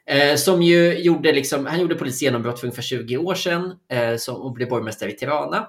Eh, 0.07 0.37
som 0.37 0.63
ju 0.63 0.99
gjorde, 0.99 1.33
liksom, 1.33 1.67
han 1.67 1.81
gjorde 1.81 1.95
politiskt 1.95 2.23
genombrott 2.23 2.61
för 2.61 2.67
ungefär 2.67 2.83
20 2.83 3.17
år 3.17 3.35
sedan 3.35 3.73
eh, 3.93 4.17
som, 4.17 4.37
och 4.37 4.53
blev 4.53 4.69
borgmästare 4.69 5.11
i 5.11 5.17
Tirana. 5.17 5.67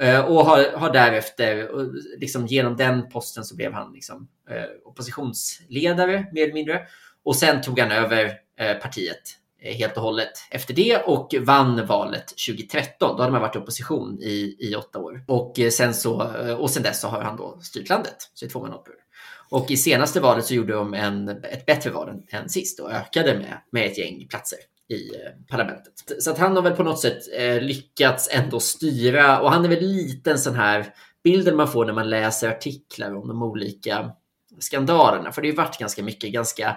Eh, 0.00 0.20
och 0.20 0.46
har, 0.46 0.76
har 0.76 0.92
därefter, 0.92 1.70
liksom 2.18 2.46
genom 2.46 2.76
den 2.76 3.08
posten 3.08 3.44
så 3.44 3.56
blev 3.56 3.72
han 3.72 3.92
liksom, 3.92 4.28
eh, 4.50 4.64
oppositionsledare 4.84 6.26
mer 6.32 6.42
eller 6.42 6.54
mindre. 6.54 6.80
Och 7.24 7.36
sen 7.36 7.62
tog 7.62 7.78
han 7.78 7.90
över 7.90 8.32
eh, 8.58 8.76
partiet 8.76 9.22
eh, 9.62 9.74
helt 9.74 9.96
och 9.96 10.02
hållet 10.02 10.32
efter 10.50 10.74
det 10.74 10.96
och 10.96 11.34
vann 11.40 11.86
valet 11.86 12.26
2013. 12.48 13.16
Då 13.16 13.22
hade 13.22 13.32
man 13.32 13.40
varit 13.40 13.56
i 13.56 13.58
opposition 13.58 14.18
i, 14.22 14.56
i 14.58 14.74
åtta 14.74 14.98
år. 14.98 15.24
Och 15.28 15.58
eh, 15.58 15.70
sen, 15.70 15.94
så, 15.94 16.32
och 16.58 16.70
sen 16.70 16.82
dess 16.82 17.00
så 17.00 17.08
har 17.08 17.22
han 17.22 17.36
då 17.36 17.58
styrt 17.62 17.88
landet, 17.88 18.30
så 18.34 18.44
i 18.44 18.48
två 18.48 18.60
mandatperioder. 18.60 19.02
Och 19.50 19.70
i 19.70 19.76
senaste 19.76 20.20
valet 20.20 20.44
så 20.44 20.54
gjorde 20.54 20.72
de 20.72 20.94
en, 20.94 21.28
ett 21.28 21.66
bättre 21.66 21.90
val 21.90 22.08
än, 22.08 22.22
än 22.28 22.48
sist 22.48 22.80
och 22.80 22.92
ökade 22.92 23.34
med, 23.34 23.62
med 23.70 23.86
ett 23.86 23.98
gäng 23.98 24.26
platser 24.28 24.58
i 24.88 25.14
eh, 25.14 25.32
parlamentet. 25.50 25.92
Så 26.18 26.30
att 26.30 26.38
han 26.38 26.56
har 26.56 26.62
väl 26.62 26.76
på 26.76 26.82
något 26.82 27.00
sätt 27.00 27.18
eh, 27.38 27.60
lyckats 27.60 28.28
ändå 28.32 28.60
styra 28.60 29.40
och 29.40 29.50
han 29.50 29.64
är 29.64 29.68
väl 29.68 29.80
lite 29.80 30.30
en 30.30 30.38
sån 30.38 30.54
här 30.54 30.86
bilden 31.24 31.56
man 31.56 31.68
får 31.68 31.86
när 31.86 31.92
man 31.92 32.10
läser 32.10 32.48
artiklar 32.48 33.14
om 33.14 33.28
de 33.28 33.42
olika 33.42 34.10
skandalerna. 34.58 35.32
För 35.32 35.42
det 35.42 35.48
har 35.48 35.52
ju 35.52 35.56
varit 35.56 35.78
ganska 35.78 36.02
mycket 36.02 36.32
ganska 36.32 36.68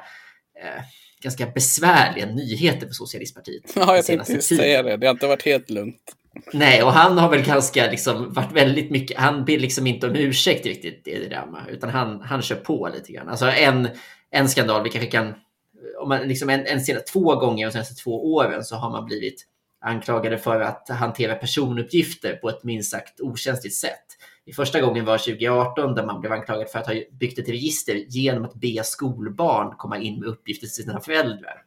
eh, 0.63 0.83
ganska 1.21 1.45
besvärliga 1.45 2.25
nyheter 2.25 2.87
för 2.87 2.93
Socialistpartiet. 2.93 3.63
Ja, 3.75 3.95
jag 3.95 4.05
tänkte 4.05 4.33
just 4.33 4.55
säga 4.57 4.83
det. 4.83 4.97
Det 4.97 5.07
har 5.07 5.13
inte 5.13 5.27
varit 5.27 5.45
helt 5.45 5.69
lugnt. 5.69 6.15
Nej, 6.53 6.83
och 6.83 6.91
han 6.91 7.17
har 7.17 7.29
väl 7.29 7.45
ganska 7.45 7.91
liksom 7.91 8.33
varit 8.33 8.51
väldigt 8.51 8.91
mycket. 8.91 9.17
Han 9.17 9.45
ber 9.45 9.59
liksom 9.59 9.87
inte 9.87 10.07
om 10.07 10.15
ursäkt 10.15 10.65
riktigt 10.65 11.07
i 11.07 11.19
det 11.19 11.29
drama, 11.29 11.65
utan 11.69 11.89
han, 11.89 12.21
han 12.21 12.41
kör 12.41 12.55
på 12.55 12.89
lite 12.95 13.11
grann. 13.11 13.29
Alltså 13.29 13.45
en, 13.45 13.89
en 14.31 14.49
skandal 14.49 14.83
vi 14.83 14.89
kanske 14.89 15.11
kan 15.11 15.33
om 16.05 16.09
man 16.09 16.27
liksom 16.27 16.49
en, 16.49 16.65
en 16.65 16.81
sena, 16.81 16.99
två 16.99 17.35
gånger 17.35 17.65
de 17.65 17.71
senaste 17.71 18.03
två 18.03 18.33
åren 18.33 18.63
så 18.63 18.75
har 18.75 18.89
man 18.89 19.05
blivit 19.05 19.45
anklagade 19.81 20.37
för 20.37 20.61
att 20.61 20.89
hantera 20.89 21.35
personuppgifter 21.35 22.35
på 22.35 22.49
ett 22.49 22.63
minst 22.63 22.91
sagt 22.91 23.21
okänsligt 23.21 23.75
sätt. 23.75 24.05
I 24.45 24.53
första 24.53 24.81
gången 24.81 25.05
var 25.05 25.17
2018 25.17 25.95
där 25.95 26.05
man 26.05 26.21
blev 26.21 26.31
anklagad 26.31 26.69
för 26.69 26.79
att 26.79 26.87
ha 26.87 26.93
byggt 27.11 27.39
ett 27.39 27.49
register 27.49 27.95
genom 27.95 28.45
att 28.45 28.53
be 28.53 28.83
skolbarn 28.83 29.75
komma 29.77 29.97
in 29.97 30.19
med 30.19 30.29
uppgifter 30.29 30.67
till 30.67 30.75
sina 30.75 30.99
föräldrar 30.99 31.61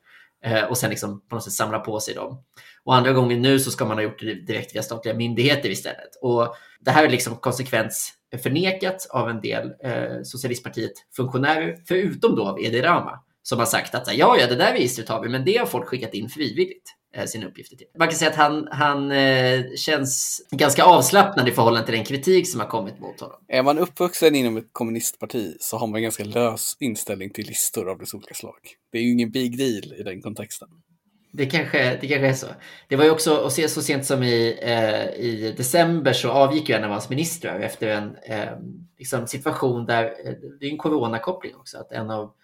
eh, 0.45 0.65
och 0.65 0.79
sen 0.79 0.91
liksom 0.91 1.21
på 1.29 1.35
något 1.35 1.45
sätt 1.45 1.53
samla 1.53 1.79
på 1.79 2.01
sig 2.01 2.15
dem. 2.15 2.43
Och 2.85 2.95
andra 2.95 3.13
gången 3.13 3.43
nu 3.43 3.59
så 3.59 3.71
ska 3.71 3.85
man 3.85 3.97
ha 3.97 4.03
gjort 4.03 4.21
det 4.21 4.35
direkt 4.35 4.75
via 4.75 4.83
statliga 4.83 5.15
myndigheter 5.15 5.71
istället. 5.71 6.17
Och 6.23 6.55
det 6.81 6.91
här 6.91 7.05
är 7.05 7.11
liksom 7.11 7.37
konsekvens 7.37 8.13
förnekat 8.43 9.07
av 9.11 9.31
en 9.31 9.41
del 9.41 9.73
eh, 9.85 10.23
socialistpartiet 10.23 10.93
funktionärer, 11.17 11.77
förutom 11.89 12.37
då 12.37 12.45
av 12.47 12.61
Edi 12.61 12.83
Rama 12.83 13.21
som 13.49 13.59
har 13.59 13.67
sagt 13.67 13.95
att 13.95 14.17
ja, 14.17 14.37
ja, 14.41 14.47
det 14.47 14.57
där 14.57 14.73
registret 14.73 15.09
har 15.09 15.23
vi, 15.23 15.29
men 15.29 15.45
det 15.45 15.57
har 15.57 15.67
folk 15.67 15.87
skickat 15.87 16.15
in 16.15 16.29
frivilligt 16.29 16.83
eh, 17.15 17.25
sina 17.25 17.47
uppgifter 17.47 17.77
till. 17.77 17.87
Man 17.99 18.09
kan 18.09 18.17
säga 18.17 18.31
att 18.31 18.37
han, 18.37 18.69
han 18.71 19.13
eh, 19.13 19.65
känns 19.77 20.41
ganska 20.51 20.85
avslappnad 20.85 21.49
i 21.49 21.53
förhållande 21.53 21.87
till 21.87 21.95
den 21.95 22.05
kritik 22.05 22.51
som 22.51 22.61
har 22.61 22.67
kommit 22.67 22.99
mot 22.99 23.21
honom. 23.21 23.37
Är 23.49 23.63
man 23.63 23.79
uppvuxen 23.79 24.35
inom 24.35 24.57
ett 24.57 24.69
kommunistparti 24.73 25.57
så 25.61 25.77
har 25.77 25.87
man 25.87 25.97
en 25.97 26.03
ganska 26.03 26.25
lös 26.25 26.77
inställning 26.81 27.31
till 27.31 27.47
listor 27.47 27.91
av 27.91 27.99
dess 27.99 28.15
olika 28.15 28.35
slag. 28.35 28.59
Det 28.93 28.99
är 28.99 29.03
ju 29.03 29.13
ingen 29.13 29.31
big 29.31 29.59
deal 29.59 30.01
i 30.01 30.03
den 30.03 30.23
kontexten. 30.23 30.69
Det 31.33 31.47
kanske, 31.47 31.99
det 32.01 32.09
kanske 32.09 32.29
är 32.29 32.33
så. 32.33 32.47
Det 32.89 32.97
var 32.97 33.05
ju 33.05 33.11
också, 33.11 33.37
och 33.37 33.53
se, 33.53 33.69
så 33.69 33.83
sent 33.83 34.07
som 34.07 34.23
i, 34.23 34.59
eh, 34.63 35.25
i 35.25 35.55
december 35.57 36.13
så 36.13 36.31
avgick 36.31 36.69
ju 36.69 36.75
en 36.75 36.85
av 36.85 36.91
hans 36.91 37.09
ministrar 37.09 37.61
efter 37.61 37.89
en 37.89 38.17
eh, 38.27 38.59
liksom 38.99 39.27
situation 39.27 39.87
där, 39.87 40.05
eh, 40.05 40.33
det 40.61 40.67
är 40.67 40.71
en 40.71 40.79
coronakoppling 40.79 41.57
också, 41.57 41.79
att 41.79 41.93
en 41.93 42.11
av 42.11 42.35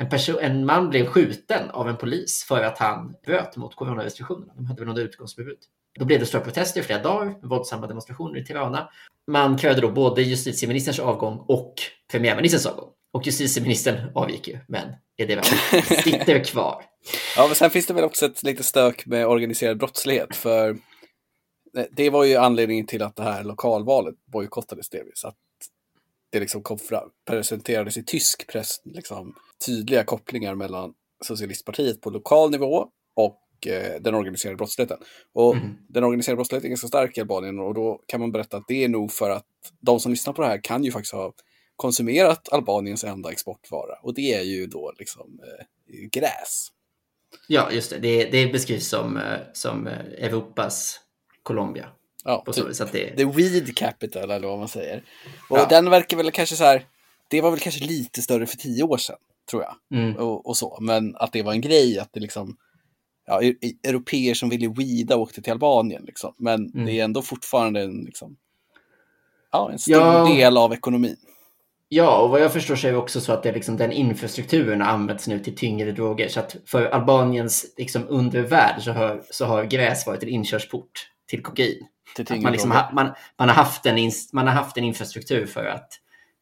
en, 0.00 0.08
person, 0.08 0.38
en 0.40 0.66
man 0.66 0.90
blev 0.90 1.06
skjuten 1.06 1.70
av 1.70 1.88
en 1.88 1.96
polis 1.96 2.44
för 2.48 2.62
att 2.62 2.78
han 2.78 3.14
bröt 3.26 3.56
mot 3.56 3.74
coronarestriktionerna. 3.74 4.52
De 4.56 4.66
hade 4.66 4.80
väl 4.80 4.88
något 4.88 4.98
utgångsförbud. 4.98 5.58
Då 5.98 6.04
blev 6.04 6.20
det 6.20 6.26
stora 6.26 6.42
protester 6.42 6.80
i 6.80 6.82
flera 6.82 7.02
dagar, 7.02 7.48
våldsamma 7.48 7.86
demonstrationer 7.86 8.40
i 8.40 8.44
Tirana. 8.44 8.90
Man 9.30 9.58
krävde 9.58 9.80
då 9.80 9.90
både 9.90 10.22
justitieministerns 10.22 10.98
avgång 10.98 11.44
och 11.48 11.74
premiärministerns 12.10 12.66
avgång. 12.66 12.88
Och 13.12 13.26
justitieministern 13.26 14.10
avgick 14.14 14.48
ju, 14.48 14.58
men 14.68 14.88
är 15.16 15.26
det 15.26 15.36
väl 15.36 15.44
sitter 16.02 16.44
kvar. 16.44 16.84
Ja, 17.36 17.46
men 17.46 17.54
sen 17.54 17.70
finns 17.70 17.86
det 17.86 17.94
väl 17.94 18.04
också 18.04 18.26
ett 18.26 18.42
lite 18.42 18.62
stök 18.62 19.06
med 19.06 19.26
organiserad 19.26 19.78
brottslighet, 19.78 20.36
för 20.36 20.76
det 21.90 22.10
var 22.10 22.24
ju 22.24 22.36
anledningen 22.36 22.86
till 22.86 23.02
att 23.02 23.16
det 23.16 23.22
här 23.22 23.44
lokalvalet 23.44 24.14
bojkottades 24.32 24.88
delvis. 24.88 25.24
Att 25.24 25.36
det 26.30 26.40
liksom 26.40 26.62
kom 26.62 26.78
fram, 26.78 27.10
presenterades 27.26 27.96
i 27.96 28.04
tysk 28.04 28.46
press 28.46 28.80
liksom, 28.84 29.34
tydliga 29.66 30.04
kopplingar 30.04 30.54
mellan 30.54 30.94
socialistpartiet 31.24 32.00
på 32.00 32.10
lokal 32.10 32.50
nivå 32.50 32.88
och 33.14 33.66
eh, 33.66 34.00
den 34.00 34.14
organiserade 34.14 34.56
brottsligheten. 34.56 34.98
Och 35.32 35.54
mm. 35.54 35.76
den 35.88 36.04
organiserade 36.04 36.36
brottsligheten 36.36 36.66
är 36.66 36.70
ganska 36.70 36.88
stark 36.88 37.18
i 37.18 37.20
Albanien 37.20 37.58
och 37.58 37.74
då 37.74 38.02
kan 38.06 38.20
man 38.20 38.32
berätta 38.32 38.56
att 38.56 38.68
det 38.68 38.84
är 38.84 38.88
nog 38.88 39.12
för 39.12 39.30
att 39.30 39.46
de 39.80 40.00
som 40.00 40.10
lyssnar 40.10 40.32
på 40.32 40.42
det 40.42 40.48
här 40.48 40.60
kan 40.62 40.84
ju 40.84 40.92
faktiskt 40.92 41.14
ha 41.14 41.32
konsumerat 41.76 42.52
Albaniens 42.52 43.04
enda 43.04 43.32
exportvara 43.32 43.94
och 44.02 44.14
det 44.14 44.34
är 44.34 44.42
ju 44.42 44.66
då 44.66 44.92
liksom 44.98 45.40
eh, 45.42 45.66
gräs. 46.12 46.68
Ja, 47.48 47.70
just 47.72 47.90
det. 47.90 47.98
Det, 47.98 48.24
det 48.24 48.52
beskrivs 48.52 48.88
som, 48.88 49.16
eh, 49.16 49.38
som 49.52 49.86
eh, 49.86 49.98
Europas 49.98 51.00
Colombia. 51.42 51.88
Ja, 52.24 52.44
typ, 52.52 52.76
så 52.76 52.84
det... 52.84 53.16
The 53.16 53.24
Weed 53.24 53.76
Capital 53.76 54.30
eller 54.30 54.48
vad 54.48 54.58
man 54.58 54.68
säger. 54.68 55.04
Och 55.48 55.58
ja. 55.58 55.66
den 55.70 55.90
verkar 55.90 56.16
väl 56.16 56.30
kanske 56.30 56.56
så 56.56 56.64
här, 56.64 56.86
det 57.28 57.40
var 57.40 57.50
väl 57.50 57.60
kanske 57.60 57.84
lite 57.84 58.22
större 58.22 58.46
för 58.46 58.56
tio 58.56 58.82
år 58.82 58.96
sedan, 58.96 59.16
tror 59.50 59.62
jag. 59.62 59.98
Mm. 59.98 60.16
Och, 60.16 60.46
och, 60.46 60.56
så, 60.56 60.78
men 60.80 61.16
att 61.16 61.32
det 61.32 61.42
var 61.42 61.52
en 61.52 61.60
grej 61.60 61.98
att 61.98 62.12
det 62.12 62.20
liksom, 62.20 62.56
ja, 63.26 63.40
europeer 63.86 64.34
som 64.34 64.48
ville 64.48 64.68
weeda 64.68 65.16
åkte 65.16 65.42
till 65.42 65.52
Albanien 65.52 66.04
liksom. 66.06 66.34
Men 66.38 66.72
mm. 66.74 66.86
det 66.86 67.00
är 67.00 67.04
ändå 67.04 67.22
fortfarande 67.22 67.80
en, 67.80 68.04
liksom, 68.04 68.36
ja, 69.52 69.70
en 69.72 69.78
stor 69.78 69.96
ja. 69.96 70.24
del 70.24 70.56
av 70.56 70.72
ekonomin. 70.72 71.16
Ja, 71.92 72.18
och 72.18 72.30
vad 72.30 72.40
jag 72.40 72.52
förstår 72.52 72.76
så 72.76 72.86
är 72.86 72.92
det 72.92 72.98
också 72.98 73.20
så 73.20 73.32
att 73.32 73.42
det 73.42 73.52
liksom, 73.52 73.76
den 73.76 73.92
infrastrukturen 73.92 74.82
används 74.82 75.28
nu 75.28 75.38
till 75.38 75.56
tyngre 75.56 75.92
droger. 75.92 76.28
Så 76.28 76.40
att 76.40 76.56
för 76.66 76.86
Albaniens 76.86 77.74
liksom, 77.76 78.04
undervärld 78.08 78.82
så 78.82 78.92
har, 78.92 79.22
så 79.30 79.44
har 79.44 79.64
gräs 79.64 80.06
varit 80.06 80.22
en 80.22 80.28
inkörsport 80.28 81.10
till 81.28 81.42
kokain. 81.42 81.86
Att 82.18 82.42
man, 82.42 82.52
liksom 82.52 82.70
man, 82.70 83.12
man, 83.38 83.48
har 83.48 83.56
haft 83.56 83.86
en, 83.86 84.10
man 84.32 84.46
har 84.46 84.54
haft 84.54 84.76
en 84.76 84.84
infrastruktur 84.84 85.46
för 85.46 85.64
att 85.64 85.88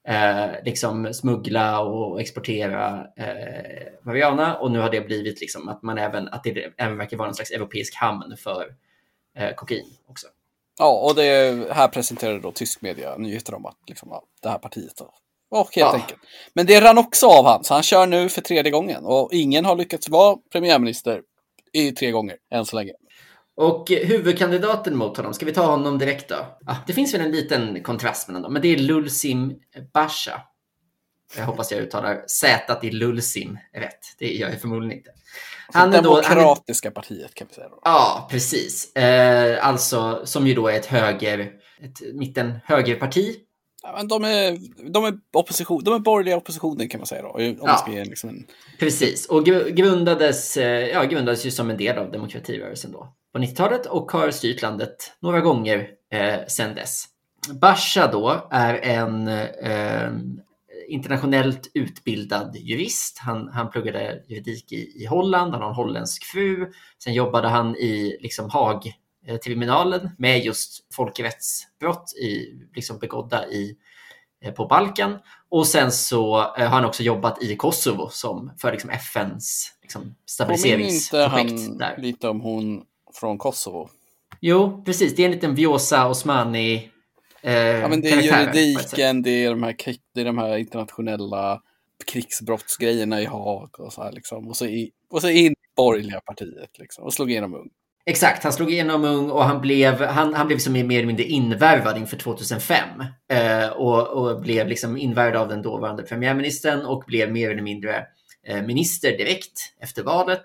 eh, 0.08 0.64
liksom 0.64 1.14
smuggla 1.14 1.80
och 1.80 2.20
exportera 2.20 3.06
eh, 3.16 3.86
marijuana 4.02 4.56
och 4.56 4.70
nu 4.70 4.78
har 4.78 4.90
det 4.90 5.00
blivit 5.00 5.40
liksom 5.40 5.68
att 5.68 5.82
man 5.82 5.98
även 5.98 6.28
att 6.28 6.44
det 6.44 6.72
även 6.76 6.98
verkar 6.98 7.16
vara 7.16 7.28
en 7.28 7.34
slags 7.34 7.50
europeisk 7.50 7.94
hamn 7.94 8.36
för 8.38 8.74
eh, 9.38 9.54
kokain 9.54 9.86
också. 10.06 10.26
Ja, 10.78 11.00
och 11.08 11.14
det 11.14 11.72
här 11.72 11.88
presenterade 11.88 12.40
då 12.40 12.52
tysk 12.52 12.82
media 12.82 13.16
nyheter 13.16 13.54
om 13.54 13.66
att 13.66 13.76
liksom, 13.86 14.08
ja, 14.12 14.22
det 14.42 14.48
här 14.48 14.58
partiet 14.58 14.96
då, 14.96 15.14
och 15.50 15.74
helt 15.74 15.76
ja. 15.76 15.94
enkelt. 15.94 16.20
Men 16.52 16.66
det 16.66 16.80
rann 16.80 16.98
också 16.98 17.26
av 17.26 17.46
han, 17.46 17.64
så 17.64 17.74
han 17.74 17.82
kör 17.82 18.06
nu 18.06 18.28
för 18.28 18.40
tredje 18.40 18.72
gången 18.72 19.04
och 19.04 19.28
ingen 19.32 19.64
har 19.64 19.76
lyckats 19.76 20.08
vara 20.08 20.36
premiärminister 20.52 21.22
i 21.72 21.92
tre 21.92 22.10
gånger 22.10 22.36
än 22.50 22.66
så 22.66 22.76
länge. 22.76 22.92
Och 23.58 23.90
huvudkandidaten 23.90 24.96
mot 24.96 25.16
honom, 25.16 25.34
ska 25.34 25.46
vi 25.46 25.52
ta 25.52 25.66
honom 25.66 25.98
direkt 25.98 26.28
då? 26.28 26.58
Ah, 26.66 26.76
det 26.86 26.92
finns 26.92 27.14
väl 27.14 27.20
en 27.20 27.30
liten 27.30 27.82
kontrast 27.82 28.28
mellan 28.28 28.42
dem, 28.42 28.52
men 28.52 28.62
det 28.62 28.68
är 28.68 28.78
Lulsim 28.78 29.54
Basha. 29.92 30.42
Jag 31.36 31.44
hoppas 31.44 31.72
jag 31.72 31.80
uttalar 31.80 32.24
Z 32.26 32.78
i 32.82 32.90
Lulsim 32.90 33.58
rätt. 33.74 33.98
Det 34.18 34.34
gör 34.34 34.48
jag 34.48 34.60
förmodligen 34.60 34.98
inte. 34.98 35.10
Han 35.72 35.94
är 35.94 36.02
Demokratiska 36.02 36.90
då, 36.90 36.94
han 36.94 37.04
är, 37.06 37.16
partiet 37.18 37.34
kan 37.34 37.48
vi 37.48 37.54
säga. 37.54 37.68
Då. 37.68 37.80
Ja, 37.84 38.28
precis. 38.30 38.96
Eh, 38.96 39.66
alltså, 39.66 40.20
som 40.24 40.46
ju 40.46 40.54
då 40.54 40.68
är 40.68 40.76
ett 40.76 40.86
höger, 40.86 41.52
ett 41.82 42.14
mitten 42.14 42.58
högerparti. 42.64 43.36
Ja, 43.82 43.94
men 43.96 44.08
de, 44.08 44.24
är, 44.24 44.58
de, 44.92 45.04
är 45.04 45.14
opposition, 45.32 45.84
de 45.84 45.94
är 45.94 45.98
borgerliga 45.98 46.36
oppositionen 46.36 46.88
kan 46.88 47.00
man 47.00 47.06
säga 47.06 47.22
då. 47.22 47.28
Om 47.28 47.56
ja, 47.62 47.76
ska 47.76 47.90
liksom 47.90 48.30
en... 48.30 48.46
Precis, 48.78 49.26
och 49.26 49.46
grundades, 49.46 50.56
eh, 50.56 50.88
ja, 50.88 51.04
grundades 51.04 51.46
ju 51.46 51.50
som 51.50 51.70
en 51.70 51.76
del 51.76 51.98
av 51.98 52.12
demokratirörelsen 52.12 52.92
då 52.92 53.14
på 53.32 53.38
90-talet 53.38 53.86
och 53.86 54.12
har 54.12 54.30
styrt 54.30 54.62
landet 54.62 55.12
några 55.20 55.40
gånger 55.40 55.90
eh, 56.12 56.46
sedan 56.48 56.74
dess. 56.74 57.04
Basha 57.60 58.06
då 58.12 58.48
är 58.50 58.74
en 58.74 59.28
eh, 59.28 60.10
internationellt 60.88 61.70
utbildad 61.74 62.56
jurist. 62.56 63.18
Han, 63.18 63.48
han 63.48 63.70
pluggade 63.70 64.22
juridik 64.28 64.72
i, 64.72 65.02
i 65.02 65.06
Holland, 65.06 65.52
han 65.52 65.62
har 65.62 65.68
en 65.68 65.74
holländsk 65.74 66.24
fru. 66.24 66.72
Sen 67.04 67.14
jobbade 67.14 67.48
han 67.48 67.76
i 67.76 68.18
liksom, 68.20 68.50
Haag-tribunalen 68.50 70.10
med 70.18 70.44
just 70.44 70.94
folkrättsbrott 70.94 72.12
i, 72.22 72.60
liksom 72.74 72.98
begådda 72.98 73.46
i, 73.46 73.76
eh, 74.44 74.52
på 74.52 74.66
Balkan. 74.66 75.18
Och 75.48 75.66
sen 75.66 75.92
så 75.92 76.38
eh, 76.38 76.68
har 76.68 76.76
han 76.76 76.84
också 76.84 77.02
jobbat 77.02 77.42
i 77.42 77.56
Kosovo 77.56 78.08
som 78.10 78.52
för 78.58 78.72
liksom, 78.72 78.90
FNs 78.90 79.72
liksom, 79.82 80.14
stabiliseringsprojekt. 80.26 81.32
Påminner 81.32 81.64
inte 81.64 81.84
han 81.84 82.02
lite 82.02 82.28
om 82.28 82.40
hon 82.40 82.84
från 83.20 83.38
Kosovo? 83.38 83.88
Jo, 84.40 84.82
precis. 84.84 85.16
Det 85.16 85.22
är 85.22 85.26
en 85.26 85.32
liten 85.32 85.54
Vjosa 85.54 86.08
Osmani 86.08 86.90
Eh, 87.42 87.54
ja, 87.54 87.88
men 87.88 88.00
det 88.00 88.10
är 88.10 88.22
juridiken, 88.22 89.22
det 89.22 89.44
är, 89.44 89.50
de 89.50 89.62
här, 89.62 89.74
det 90.14 90.20
är 90.20 90.24
de 90.24 90.38
här 90.38 90.56
internationella 90.56 91.60
krigsbrottsgrejerna 92.06 93.20
i 93.20 93.24
Haag 93.24 93.80
och 93.80 93.92
så 93.92 94.02
här 94.02 94.12
liksom. 94.12 94.48
Och 94.48 94.56
så, 94.56 94.66
i, 94.66 94.90
och 95.10 95.20
så 95.20 95.28
in 95.28 95.54
borgerliga 95.76 96.20
partiet 96.20 96.78
liksom. 96.78 97.04
Och 97.04 97.14
slog 97.14 97.30
igenom 97.30 97.54
ung. 97.54 97.68
Exakt, 98.06 98.42
han 98.42 98.52
slog 98.52 98.72
igenom 98.72 99.04
ung 99.04 99.30
och 99.30 99.44
han 99.44 99.60
blev, 99.60 100.00
han, 100.00 100.34
han 100.34 100.46
blev 100.46 100.58
som 100.58 100.72
mer 100.72 100.82
eller 100.90 101.06
mindre 101.06 101.24
invärvad 101.24 101.98
inför 101.98 102.16
2005. 102.16 102.88
Eh, 103.32 103.68
och, 103.68 104.08
och 104.08 104.40
blev 104.40 104.68
liksom 104.68 104.96
invärvad 104.96 105.42
av 105.42 105.48
den 105.48 105.62
dåvarande 105.62 106.02
premiärministern 106.02 106.86
och 106.86 107.04
blev 107.06 107.32
mer 107.32 107.50
eller 107.50 107.62
mindre 107.62 108.04
eh, 108.46 108.62
minister 108.62 109.18
direkt 109.18 109.74
efter 109.80 110.02
valet. 110.02 110.44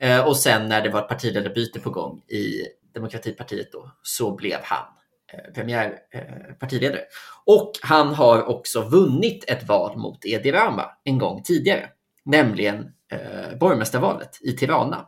Eh, 0.00 0.26
och 0.26 0.36
sen 0.36 0.68
när 0.68 0.82
det 0.82 0.90
var 0.90 1.00
ett 1.00 1.08
partiledarbyte 1.08 1.80
på 1.80 1.90
gång 1.90 2.20
i 2.20 2.62
Demokratipartiet 2.94 3.72
då, 3.72 3.90
så 4.02 4.34
blev 4.34 4.58
han 4.62 4.86
Eh, 5.34 5.52
premiärpartiledare. 5.52 6.98
Eh, 6.98 7.04
och 7.46 7.72
han 7.82 8.14
har 8.14 8.48
också 8.48 8.82
vunnit 8.82 9.44
ett 9.50 9.68
val 9.68 9.96
mot 9.96 10.24
Edi 10.24 10.52
Rama 10.52 10.90
en 11.04 11.18
gång 11.18 11.42
tidigare, 11.42 11.88
nämligen 12.24 12.76
eh, 13.12 13.58
borgmästarvalet 13.58 14.38
i 14.40 14.52
Tirana. 14.52 15.06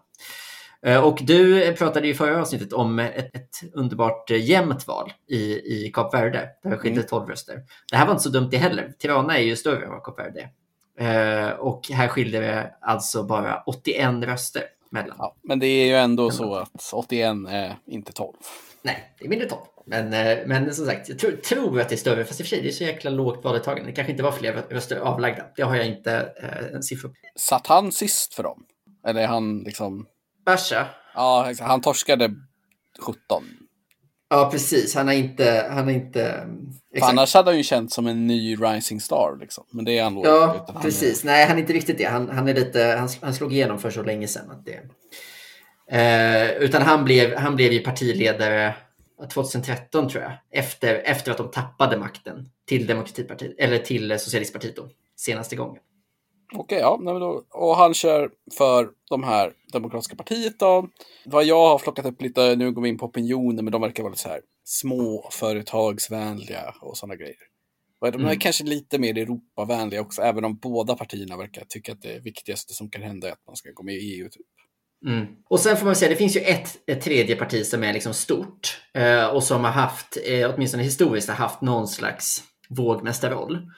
Eh, 0.83 1.05
och 1.05 1.19
du 1.23 1.73
pratade 1.73 2.09
i 2.09 2.15
förra 2.15 2.41
avsnittet 2.41 2.73
om 2.73 2.99
ett, 2.99 3.37
ett 3.37 3.75
underbart 3.75 4.31
jämnt 4.31 4.87
val 4.87 5.13
i, 5.29 5.43
i 5.55 5.91
Kap 5.95 6.15
Verde, 6.15 6.49
där 6.63 6.71
det 6.71 6.77
skilde 6.77 7.03
12 7.03 7.23
mm. 7.23 7.31
röster. 7.31 7.63
Det 7.91 7.97
här 7.97 8.07
var 8.07 8.13
inte 8.13 8.25
så 8.25 8.31
dumt 8.31 8.49
det 8.51 8.57
heller. 8.57 8.93
Tirana 8.99 9.39
är 9.39 9.43
ju 9.43 9.57
större 9.57 9.85
än 9.85 9.91
vad 9.91 10.03
Kap 10.05 10.19
Verde 10.19 10.49
är. 10.99 11.57
Och 11.57 11.91
här 11.91 12.09
skilde 12.09 12.41
det 12.41 12.75
alltså 12.81 13.23
bara 13.23 13.63
81 13.67 14.25
röster 14.25 14.63
mellan. 15.03 15.17
Ja, 15.19 15.37
men 15.43 15.59
det 15.59 15.67
är 15.67 15.87
ju 15.87 15.97
ändå 15.97 16.31
så 16.31 16.55
att 16.55 16.93
81 16.93 17.35
är 17.49 17.77
inte 17.87 18.13
12. 18.13 18.33
Nej, 18.83 19.15
det 19.19 19.25
är 19.25 19.29
mindre 19.29 19.49
12. 19.49 19.61
Men, 19.87 20.13
eh, 20.13 20.39
men 20.47 20.75
som 20.75 20.87
sagt, 20.87 21.09
jag 21.09 21.19
tror, 21.19 21.31
tror, 21.31 21.81
att 21.81 21.89
det 21.89 21.95
är 21.95 21.97
större. 21.97 22.25
Fast 22.25 22.41
i 22.41 22.43
och 22.43 22.47
för 22.47 22.57
sig, 22.57 22.63
det 22.63 22.69
är 22.69 22.73
så 22.73 22.85
jäkla 22.85 23.11
lågt 23.11 23.45
valdeltagande. 23.45 23.91
Det 23.91 23.95
kanske 23.95 24.11
inte 24.11 24.23
var 24.23 24.33
fler 24.33 24.65
röster 24.71 24.97
avlagda. 24.97 25.45
Det 25.57 25.63
har 25.63 25.77
jag 25.77 25.87
inte 25.87 26.33
eh, 26.43 26.75
en 26.75 26.83
siffra 26.83 27.09
på. 27.09 27.15
Satt 27.37 27.67
han 27.67 27.93
sist 27.93 28.35
för 28.35 28.43
dem? 28.43 28.65
Eller 29.07 29.23
är 29.23 29.27
han 29.27 29.59
liksom... 29.59 30.07
Basha? 30.45 30.87
Ja, 31.15 31.53
han 31.61 31.81
torskade 31.81 32.35
17. 32.99 33.45
Ja, 34.29 34.49
precis. 34.53 34.95
Han 34.95 35.07
har 35.07 35.15
inte... 35.15 35.67
Han 35.71 35.85
har 35.85 35.93
inte 35.93 36.47
exakt. 36.95 37.11
Annars 37.11 37.35
hade 37.35 37.51
han 37.51 37.57
ju 37.57 37.63
känt 37.63 37.93
som 37.93 38.07
en 38.07 38.27
ny 38.27 38.57
rising 38.57 39.01
star. 39.01 39.39
Liksom. 39.41 39.65
Men 39.71 39.85
det 39.85 39.99
är 39.99 40.05
han 40.05 40.21
Ja, 40.21 40.67
precis. 40.83 41.23
Är... 41.23 41.27
Nej, 41.27 41.47
han 41.47 41.57
är 41.57 41.61
inte 41.61 41.73
riktigt 41.73 41.99
det. 41.99 42.05
Han, 42.05 42.29
han, 42.29 42.49
är 42.49 42.55
lite, 42.55 42.97
han, 42.99 43.09
han 43.23 43.35
slog 43.35 43.53
igenom 43.53 43.79
för 43.79 43.91
så 43.91 44.03
länge 44.03 44.29
sedan. 44.29 44.51
Att 44.51 44.65
det... 44.65 44.81
Eh, 45.91 46.51
utan 46.51 46.83
han 46.83 47.05
blev, 47.05 47.37
han 47.37 47.57
blev 47.57 47.73
ju 47.73 47.81
partiledare 47.81 48.75
2013 49.33 50.09
tror 50.09 50.23
jag, 50.23 50.33
efter, 50.51 50.95
efter 50.95 51.31
att 51.31 51.39
de 51.39 51.51
tappade 51.51 51.97
makten 51.97 52.49
till 52.67 52.87
Demokratipartiet, 52.87 53.55
eller 53.59 53.79
till 53.79 54.19
Socialistpartiet 54.19 54.77
då, 54.77 54.89
senaste 55.17 55.57
gången. 55.57 55.83
Okej, 56.55 56.79
ja. 56.79 57.01
Då, 57.05 57.45
och 57.51 57.77
han 57.77 57.95
kör 57.95 58.31
för 58.59 58.91
de 59.11 59.25
här 59.25 59.53
Demokratiska 59.73 60.17
partiet 60.17 60.59
då. 60.59 60.89
Vad 61.25 61.45
jag 61.45 61.69
har 61.69 61.79
flockat 61.79 62.07
upp 62.07 62.23
lite, 62.23 62.57
nu 62.57 62.73
går 62.73 62.83
vi 62.83 62.89
in 62.89 62.99
på 62.99 63.07
opinionen, 63.07 63.65
men 63.65 63.73
de 63.73 63.81
verkar 63.81 64.03
vara 64.03 64.11
lite 64.11 64.23
så 64.23 64.29
här 64.29 64.41
småföretagsvänliga 64.65 66.75
och 66.81 66.97
sådana 66.97 67.17
grejer. 67.17 67.37
Och 68.01 68.13
de 68.13 68.21
är 68.21 68.25
mm. 68.25 68.39
kanske 68.39 68.65
lite 68.65 68.99
mer 68.99 69.19
Europavänliga 69.19 70.01
också, 70.01 70.23
även 70.23 70.45
om 70.45 70.57
båda 70.57 70.97
partierna 70.97 71.37
verkar 71.37 71.65
tycka 71.69 71.93
att 71.93 72.03
det 72.03 72.19
viktigaste 72.19 72.75
som 72.75 72.91
kan 72.91 73.03
hända 73.03 73.29
är 73.29 73.33
att 73.33 73.47
man 73.47 73.57
ska 73.57 73.71
gå 73.71 73.83
med 73.83 73.95
i 73.95 73.99
EU. 73.99 74.29
Typ. 74.29 74.47
Mm. 75.07 75.27
Och 75.49 75.61
sen 75.61 75.77
får 75.77 75.87
man 75.87 75.97
säga, 75.97 76.09
det 76.09 76.17
finns 76.17 76.37
ju 76.37 76.41
ett, 76.41 76.79
ett 76.87 77.03
tredje 77.03 77.37
parti 77.37 77.67
som 77.67 77.85
är 77.85 77.93
liksom 77.93 78.15
stort 78.15 78.81
eh, 78.95 79.27
och 79.27 79.43
som 79.43 79.65
har 79.65 79.71
haft, 79.71 80.19
eh, 80.25 80.51
åtminstone 80.55 80.83
historiskt, 80.83 81.29
har 81.29 81.37
haft 81.37 81.61
någon 81.61 81.89
slags 81.89 82.43
vågmästarroll. 82.69 83.71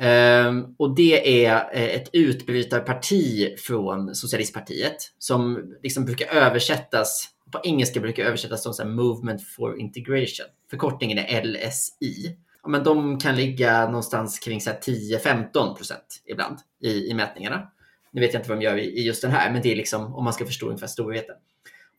Ehm, 0.00 0.74
och 0.78 0.94
det 0.94 1.44
är 1.46 1.54
eh, 1.72 1.96
ett 1.96 2.10
utbrytarparti 2.12 3.56
från 3.58 4.14
Socialistpartiet 4.14 4.96
som 5.18 5.74
liksom 5.82 6.04
brukar 6.04 6.26
översättas, 6.26 7.28
på 7.52 7.60
engelska 7.64 8.00
brukar 8.00 8.24
översättas 8.24 8.62
som 8.62 8.74
så 8.74 8.84
Movement 8.84 9.42
for 9.42 9.80
Integration. 9.80 10.46
Förkortningen 10.70 11.18
är 11.18 11.44
LSI. 11.44 12.36
Ja, 12.62 12.68
men 12.68 12.84
de 12.84 13.18
kan 13.18 13.36
ligga 13.36 13.86
någonstans 13.86 14.38
kring 14.38 14.58
10-15 14.58 15.74
procent 15.74 16.22
ibland 16.26 16.58
i, 16.82 17.10
i 17.10 17.14
mätningarna. 17.14 17.70
Nu 18.12 18.20
vet 18.20 18.32
jag 18.34 18.40
inte 18.40 18.48
vad 18.48 18.58
de 18.58 18.64
gör 18.64 18.78
i, 18.78 19.06
just 19.06 19.22
den 19.22 19.30
här, 19.30 19.52
men 19.52 19.62
det 19.62 19.72
är 19.72 19.76
liksom 19.76 20.14
om 20.14 20.24
man 20.24 20.32
ska 20.32 20.46
förstå 20.46 20.66
ungefär 20.66 20.86
storheten. 20.86 21.36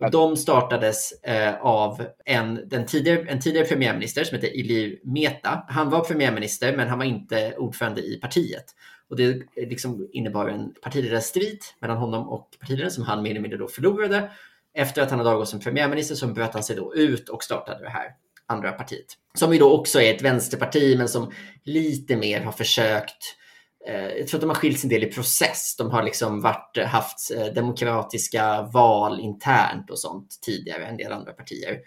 Och 0.02 0.12
de 0.12 0.38
startades 0.38 1.12
eh, 1.12 1.56
av 1.62 2.06
en, 2.26 2.70
den 2.70 2.86
tidigare, 2.86 3.30
en 3.30 3.40
tidigare 3.40 3.68
premiärminister 3.68 4.24
som 4.24 4.36
heter 4.36 4.58
Ilir 4.58 5.00
Meta. 5.04 5.64
Han 5.68 5.90
var 5.90 6.04
premiärminister, 6.04 6.78
men 6.78 6.88
han 6.88 6.98
var 6.98 7.06
inte 7.06 7.54
ordförande 7.58 8.02
i 8.02 8.20
partiet. 8.22 8.66
Och 9.10 9.16
det 9.16 9.42
liksom 9.56 10.10
innebar 10.12 10.48
en 10.48 10.74
partiledarstrid 10.82 11.60
mellan 11.80 11.98
honom 11.98 12.30
och 12.30 12.50
partiledaren 12.60 12.92
som 12.92 13.04
han 13.04 13.24
mer 13.24 13.32
eller 13.32 13.42
mindre 13.42 13.60
då 13.60 13.68
förlorade. 13.68 14.32
Efter 14.74 15.02
att 15.02 15.10
han 15.10 15.20
hade 15.20 15.32
avgått 15.32 15.50
som 15.50 15.60
premiärminister 15.60 16.16
så 16.16 16.28
bröt 16.28 16.54
han 16.54 16.64
sig 16.64 16.76
då 16.76 16.96
ut 16.96 17.30
och 17.30 17.44
startade 17.44 17.84
det 17.84 17.90
här 17.90 18.08
andra 18.46 18.72
partiet. 18.72 19.06
Som 19.34 19.54
ju 19.54 19.60
då 19.60 19.72
också 19.72 20.02
är 20.02 20.14
ett 20.14 20.22
vänsterparti, 20.22 20.98
men 20.98 21.10
som 21.10 21.32
lite 21.64 22.16
mer 22.16 22.42
har 22.42 22.52
försökt 22.52 23.24
Eh, 23.24 23.41
Eh, 23.88 24.18
jag 24.18 24.28
tror 24.28 24.38
att 24.38 24.42
de 24.42 24.50
har 24.50 24.56
skilt 24.56 24.84
en 24.84 24.90
del 24.90 25.04
i 25.04 25.12
process. 25.12 25.76
De 25.78 25.92
har 25.92 26.04
liksom 26.04 26.42
varit, 26.42 26.78
eh, 26.78 26.86
haft 26.86 27.32
eh, 27.32 27.46
demokratiska 27.46 28.62
val 28.62 29.20
internt 29.20 29.90
och 29.90 30.00
sånt 30.00 30.40
tidigare 30.42 30.84
än 30.84 30.90
en 30.90 30.98
del 30.98 31.12
andra 31.12 31.32
partier. 31.32 31.80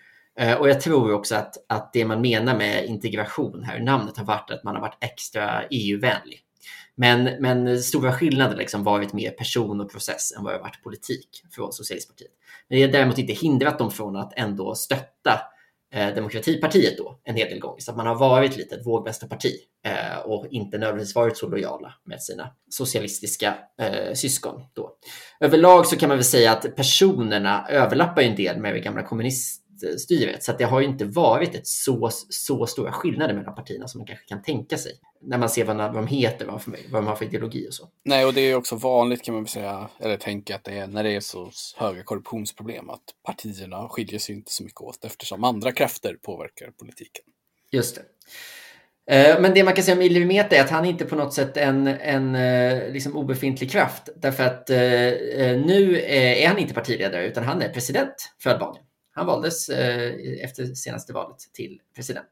Och 0.58 0.68
jag 0.68 0.80
tror 0.80 1.12
också 1.12 1.34
att, 1.34 1.54
att 1.68 1.92
det 1.92 2.04
man 2.04 2.20
menar 2.20 2.56
med 2.56 2.86
integration 2.86 3.62
här, 3.62 3.80
namnet 3.80 4.16
har 4.16 4.24
varit 4.24 4.50
att 4.50 4.64
man 4.64 4.74
har 4.74 4.82
varit 4.82 4.98
extra 5.00 5.64
EU-vänlig. 5.70 6.40
Men, 6.94 7.24
men 7.24 7.82
stora 7.82 8.12
skillnader 8.12 8.56
liksom 8.56 8.84
varit 8.84 9.12
mer 9.12 9.30
person 9.30 9.80
och 9.80 9.90
process 9.90 10.32
än 10.36 10.44
vad 10.44 10.54
det 10.54 10.58
varit 10.58 10.82
politik 10.82 11.28
från 11.50 11.72
Socialistpartiet. 11.72 12.30
Men 12.68 12.78
det 12.78 12.84
har 12.84 12.92
däremot 12.92 13.18
inte 13.18 13.32
hindrat 13.32 13.78
dem 13.78 13.90
från 13.90 14.16
att 14.16 14.32
ändå 14.36 14.74
stötta 14.74 15.40
Eh, 15.94 16.14
demokratipartiet 16.14 16.98
då 16.98 17.20
en 17.24 17.36
hel 17.36 17.48
del 17.48 17.58
gånger. 17.58 17.80
Så 17.80 17.90
att 17.90 17.96
man 17.96 18.06
har 18.06 18.14
varit 18.14 18.56
lite 18.56 18.74
ett 18.74 18.86
vågmästarparti 18.86 19.54
eh, 19.86 20.18
och 20.24 20.46
inte 20.50 20.78
nödvändigtvis 20.78 21.14
varit 21.14 21.36
så 21.36 21.48
lojala 21.48 21.94
med 22.04 22.22
sina 22.22 22.48
socialistiska 22.70 23.54
eh, 23.80 24.14
syskon. 24.14 24.62
Då. 24.74 24.96
Överlag 25.40 25.86
så 25.86 25.96
kan 25.96 26.08
man 26.08 26.18
väl 26.18 26.24
säga 26.24 26.52
att 26.52 26.76
personerna 26.76 27.66
överlappar 27.68 28.22
en 28.22 28.36
del 28.36 28.60
med 28.60 28.74
det 28.74 28.80
gamla 28.80 29.02
kommunist 29.02 29.63
presidentstyret. 29.80 30.42
Så 30.42 30.52
det 30.52 30.64
har 30.64 30.80
ju 30.80 30.86
inte 30.86 31.04
varit 31.04 31.54
ett 31.54 31.66
så, 31.66 32.10
så 32.28 32.66
stora 32.66 32.92
skillnader 32.92 33.34
mellan 33.34 33.54
partierna 33.54 33.88
som 33.88 33.98
man 33.98 34.06
kanske 34.06 34.26
kan 34.26 34.42
tänka 34.42 34.78
sig. 34.78 34.92
När 35.20 35.38
man 35.38 35.48
ser 35.48 35.64
vad, 35.64 35.94
de 35.94 36.06
heter, 36.06 36.46
vad, 36.46 36.62
för, 36.62 36.76
vad 36.90 37.02
de 37.02 37.06
har 37.06 37.16
för 37.16 37.24
ideologi 37.24 37.68
och 37.68 37.74
så. 37.74 37.88
Nej, 38.04 38.26
och 38.26 38.34
det 38.34 38.40
är 38.40 38.54
också 38.54 38.76
vanligt 38.76 39.22
kan 39.22 39.34
man 39.34 39.46
säga, 39.46 39.88
eller 39.98 40.16
tänka 40.16 40.54
att 40.54 40.64
det 40.64 40.72
är 40.72 40.86
när 40.86 41.04
det 41.04 41.10
är 41.10 41.20
så 41.20 41.50
höga 41.76 42.02
korruptionsproblem 42.02 42.90
att 42.90 43.02
partierna 43.22 43.88
skiljer 43.88 44.18
sig 44.18 44.34
inte 44.34 44.52
så 44.52 44.64
mycket 44.64 44.80
åt 44.80 45.04
eftersom 45.04 45.44
andra 45.44 45.72
krafter 45.72 46.16
påverkar 46.22 46.70
politiken. 46.70 47.24
Just 47.70 47.94
det. 47.94 48.02
Eh, 49.10 49.40
men 49.40 49.54
det 49.54 49.64
man 49.64 49.74
kan 49.74 49.84
säga 49.84 49.96
om 49.96 50.02
Illuminata 50.02 50.56
är 50.56 50.60
att 50.60 50.70
han 50.70 50.84
inte 50.84 51.04
på 51.04 51.16
något 51.16 51.34
sätt 51.34 51.56
en, 51.56 51.86
en 51.86 52.34
eh, 52.34 52.92
liksom 52.92 53.16
obefintlig 53.16 53.70
kraft. 53.70 54.08
Därför 54.16 54.44
att 54.44 54.70
eh, 54.70 54.76
nu 55.66 56.02
är 56.06 56.48
han 56.48 56.58
inte 56.58 56.74
partiledare 56.74 57.26
utan 57.26 57.44
han 57.44 57.62
är 57.62 57.68
president 57.68 58.14
för 58.42 58.50
Albanien. 58.50 58.84
Han 59.14 59.26
valdes 59.26 59.68
eh, 59.68 60.12
efter 60.44 60.74
senaste 60.74 61.12
valet 61.12 61.38
till 61.52 61.80
president. 61.94 62.28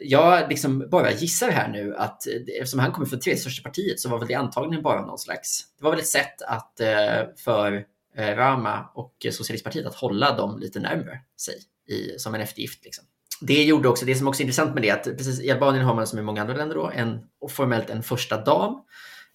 Jag 0.00 0.48
liksom 0.48 0.88
bara 0.90 1.12
gissar 1.12 1.50
här 1.50 1.68
nu 1.68 1.96
att 1.96 2.26
eh, 2.26 2.32
eftersom 2.60 2.80
han 2.80 2.92
kommer 2.92 3.06
från 3.06 3.20
tredje 3.20 3.40
största 3.40 3.68
partiet 3.68 4.00
så 4.00 4.08
var 4.08 4.18
väl 4.18 4.28
det 4.28 4.34
antagligen 4.34 4.82
bara 4.82 5.06
någon 5.06 5.18
slags... 5.18 5.64
Det 5.78 5.84
var 5.84 5.90
väl 5.90 6.00
ett 6.00 6.06
sätt 6.06 6.42
att 6.42 6.80
eh, 6.80 7.22
för 7.36 7.86
Rama 8.18 8.90
och 8.94 9.26
Socialistpartiet 9.32 9.86
att 9.86 9.94
hålla 9.94 10.36
dem 10.36 10.58
lite 10.58 10.80
närmare 10.80 11.20
sig 11.40 11.54
i, 11.88 12.18
som 12.18 12.34
en 12.34 12.40
eftergift. 12.40 12.84
Liksom 12.84 13.04
det 13.40 13.64
gjorde 13.64 13.88
också, 13.88 14.04
det 14.04 14.14
som 14.14 14.28
också 14.28 14.40
är 14.40 14.44
intressant 14.44 14.74
med 14.74 14.82
det, 14.82 14.90
att 14.90 15.04
precis 15.04 15.40
i 15.40 15.50
Albanien 15.50 15.84
har 15.84 15.94
man 15.94 16.06
som 16.06 16.18
i 16.18 16.22
många 16.22 16.40
andra 16.40 16.56
länder 16.56 16.76
då, 16.76 16.90
en, 16.94 17.18
formellt 17.50 17.90
en 17.90 18.02
första 18.02 18.44
dam. 18.44 18.80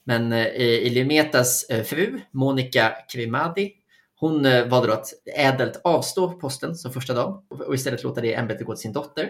Men 0.04 0.34
eh, 0.34 0.88
Iliometas 0.88 1.63
eh, 1.63 1.84
fru, 1.84 2.20
Monica 2.32 2.94
Krimadi, 3.13 3.72
hon 4.21 4.45
eh, 4.45 4.67
valde 4.67 4.88
då 4.88 4.93
att 4.93 5.07
ädelt 5.36 5.81
avstå 5.84 6.31
posten 6.31 6.75
som 6.75 6.93
första 6.93 7.13
dam 7.13 7.45
och 7.49 7.75
istället 7.75 8.03
låta 8.03 8.21
det 8.21 8.34
ämbetet 8.34 8.65
gå 8.65 8.73
till 8.73 8.81
sin 8.81 8.93
dotter. 8.93 9.29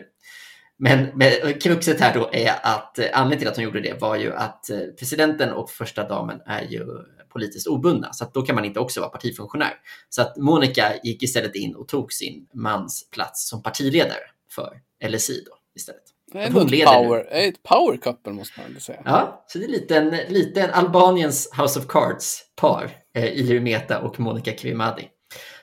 Men, 0.78 1.08
men 1.16 1.60
kruxet 1.60 2.00
här 2.00 2.14
då 2.14 2.30
är 2.34 2.52
att 2.64 3.00
eh, 3.00 3.06
anledningen 3.14 3.40
till 3.40 3.48
att 3.48 3.56
hon 3.56 3.66
gjorde 3.66 3.82
det 3.82 4.02
var 4.02 4.16
ju 4.16 4.34
att 4.34 4.70
eh, 4.70 4.80
presidenten 5.00 5.54
och 5.54 5.70
första 5.70 6.08
damen 6.08 6.42
är 6.46 6.62
ju 6.62 6.86
politiskt 7.30 7.68
obundna, 7.68 8.14
så 8.14 8.24
att 8.24 8.34
då 8.34 8.42
kan 8.42 8.56
man 8.56 8.66
inte 8.66 8.80
också 8.80 9.00
vara 9.00 9.10
partifunktionär. 9.10 9.74
Så 10.10 10.22
att 10.22 10.38
Monica 10.38 10.94
gick 11.04 11.24
istället 11.24 11.56
in 11.56 11.76
och 11.76 11.88
tog 11.88 12.14
sin 12.14 12.48
mans 12.54 13.10
plats 13.12 13.50
som 13.50 13.64
partiledare 13.64 14.24
för 14.50 14.82
LSI 15.10 15.44
då 15.46 15.58
istället. 15.76 16.04
Är 16.34 16.48
ett 16.48 16.86
power, 16.86 17.28
ett 17.32 17.64
power 17.64 17.98
couple 17.98 18.34
måste 18.34 18.62
man 18.62 18.82
säga. 18.82 19.02
Ja, 19.06 19.46
så 19.48 19.58
det 19.58 19.66
är 19.66 19.70
lite 19.70 19.98
en, 19.98 20.10
lite 20.10 20.62
en 20.62 20.70
Albaniens 20.70 21.50
House 21.58 21.80
of 21.80 21.88
Cards-par, 21.88 22.92
eh, 23.16 23.40
Iliri 23.40 23.60
Meta 23.60 24.00
och 24.00 24.20
Monica 24.20 24.52
Kvimadi, 24.52 25.08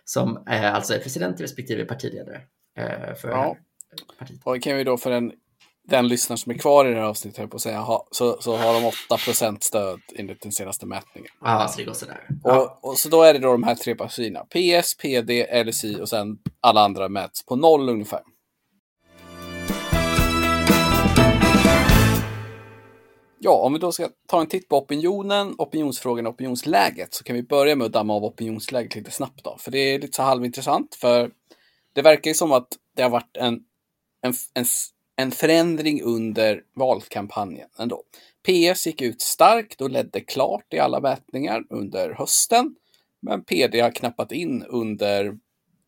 som 0.05 0.47
eh, 0.51 0.75
alltså 0.75 0.95
är 0.95 0.99
president 0.99 1.41
respektive 1.41 1.85
partiledare 1.85 2.41
eh, 2.79 3.15
för 3.15 3.29
ja. 3.29 3.57
partiet. 4.19 4.41
Och 4.45 4.63
kan 4.63 4.77
vi 4.77 4.85
då 4.85 4.97
för 4.97 5.11
en, 5.11 5.33
den 5.89 6.09
lyssnare 6.09 6.39
som 6.39 6.53
är 6.53 6.59
kvar 6.59 6.87
i 6.87 6.91
det 6.91 7.01
här 7.01 7.07
avsnittet, 7.07 7.51
på 7.51 7.57
att 7.57 7.63
säga, 7.63 7.81
ha, 7.81 8.09
så, 8.11 8.37
så 8.41 8.57
har 8.57 8.75
de 8.75 8.91
8% 9.17 9.59
stöd 9.61 10.01
enligt 10.17 10.43
den 10.43 10.53
senaste 10.53 10.87
mätningen. 10.87 11.31
Ja, 11.41 11.69
så 11.69 11.79
det 11.79 11.85
går 11.85 11.93
sådär. 11.93 12.29
Ja. 12.45 12.61
Och, 12.61 12.91
och 12.91 12.99
så 12.99 13.09
då 13.09 13.23
är 13.23 13.33
det 13.33 13.39
då 13.39 13.53
de 13.53 13.63
här 13.63 13.75
tre 13.75 13.95
partierna, 13.95 14.41
PS, 14.41 14.97
PD, 14.97 15.65
LSI 15.65 16.01
och 16.01 16.09
sen 16.09 16.39
alla 16.61 16.81
andra 16.81 17.09
mäts 17.09 17.47
på 17.47 17.57
noll 17.57 17.89
ungefär. 17.89 18.21
Ja, 23.49 23.55
om 23.55 23.73
vi 23.73 23.79
då 23.79 23.93
ska 23.93 24.09
ta 24.27 24.41
en 24.41 24.47
titt 24.47 24.69
på 24.69 24.79
opinionen, 24.79 25.55
opinionsfrågan 25.59 26.27
och 26.27 26.35
opinionsläget 26.35 27.15
så 27.15 27.25
kan 27.25 27.37
vi 27.37 27.43
börja 27.43 27.77
med 27.77 27.85
att 27.85 27.93
damma 27.93 28.15
av 28.15 28.25
opinionsläget 28.25 28.95
lite 28.95 29.11
snabbt 29.11 29.45
då. 29.45 29.57
För 29.59 29.71
det 29.71 29.79
är 29.79 29.99
lite 29.99 30.17
så 30.17 30.23
halvintressant 30.23 30.95
för 30.95 31.31
det 31.93 32.03
verkar 32.03 32.31
ju 32.31 32.35
som 32.35 32.53
att 32.53 32.69
det 32.97 33.03
har 33.03 33.11
varit 33.11 33.37
en, 33.37 33.61
en, 34.23 34.35
en, 34.55 34.65
en 35.17 35.31
förändring 35.31 36.03
under 36.03 36.63
valkampanjen 36.75 37.69
ändå. 37.79 38.03
PS 38.47 38.87
gick 38.87 39.03
ut 39.03 39.21
starkt 39.21 39.81
och 39.81 39.91
ledde 39.91 40.21
klart 40.21 40.75
i 40.75 40.79
alla 40.79 41.01
mätningar 41.01 41.65
under 41.71 42.11
hösten. 42.11 42.75
Men 43.21 43.45
PD 43.45 43.81
har 43.81 43.91
knappat 43.91 44.33
in 44.33 44.63
under, 44.63 45.39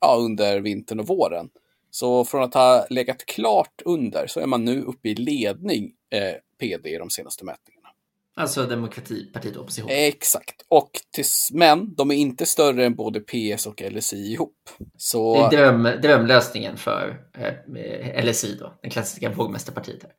ja, 0.00 0.16
under 0.18 0.60
vintern 0.60 1.00
och 1.00 1.06
våren. 1.06 1.48
Så 1.90 2.24
från 2.24 2.42
att 2.42 2.54
ha 2.54 2.86
legat 2.90 3.26
klart 3.26 3.82
under 3.84 4.26
så 4.26 4.40
är 4.40 4.46
man 4.46 4.64
nu 4.64 4.82
uppe 4.82 5.08
i 5.08 5.14
ledning 5.14 5.92
eh, 6.10 6.34
PD 6.60 6.86
i 6.86 6.98
de 6.98 7.10
senaste 7.10 7.44
mätningarna. 7.44 7.88
Alltså 8.34 8.66
Demokratipartiet 8.66 9.56
och 9.56 9.62
opposition. 9.62 9.90
Exakt. 9.90 10.64
Och 10.68 10.90
tills, 11.12 11.50
men 11.52 11.94
de 11.94 12.10
är 12.10 12.14
inte 12.14 12.46
större 12.46 12.86
än 12.86 12.94
både 12.94 13.20
PS 13.20 13.66
och 13.66 13.82
LSI 13.90 14.32
ihop. 14.32 14.70
Så... 14.96 15.34
Det 15.34 15.56
är 15.56 15.62
dröm, 15.62 15.82
drömlösningen 16.02 16.76
för 16.76 17.24
eh, 17.34 18.24
LSI 18.24 18.56
då, 18.60 18.78
den 18.82 18.90
klassiska 18.90 19.30
vågmästarpartiet. 19.30 20.02
Här. 20.02 20.12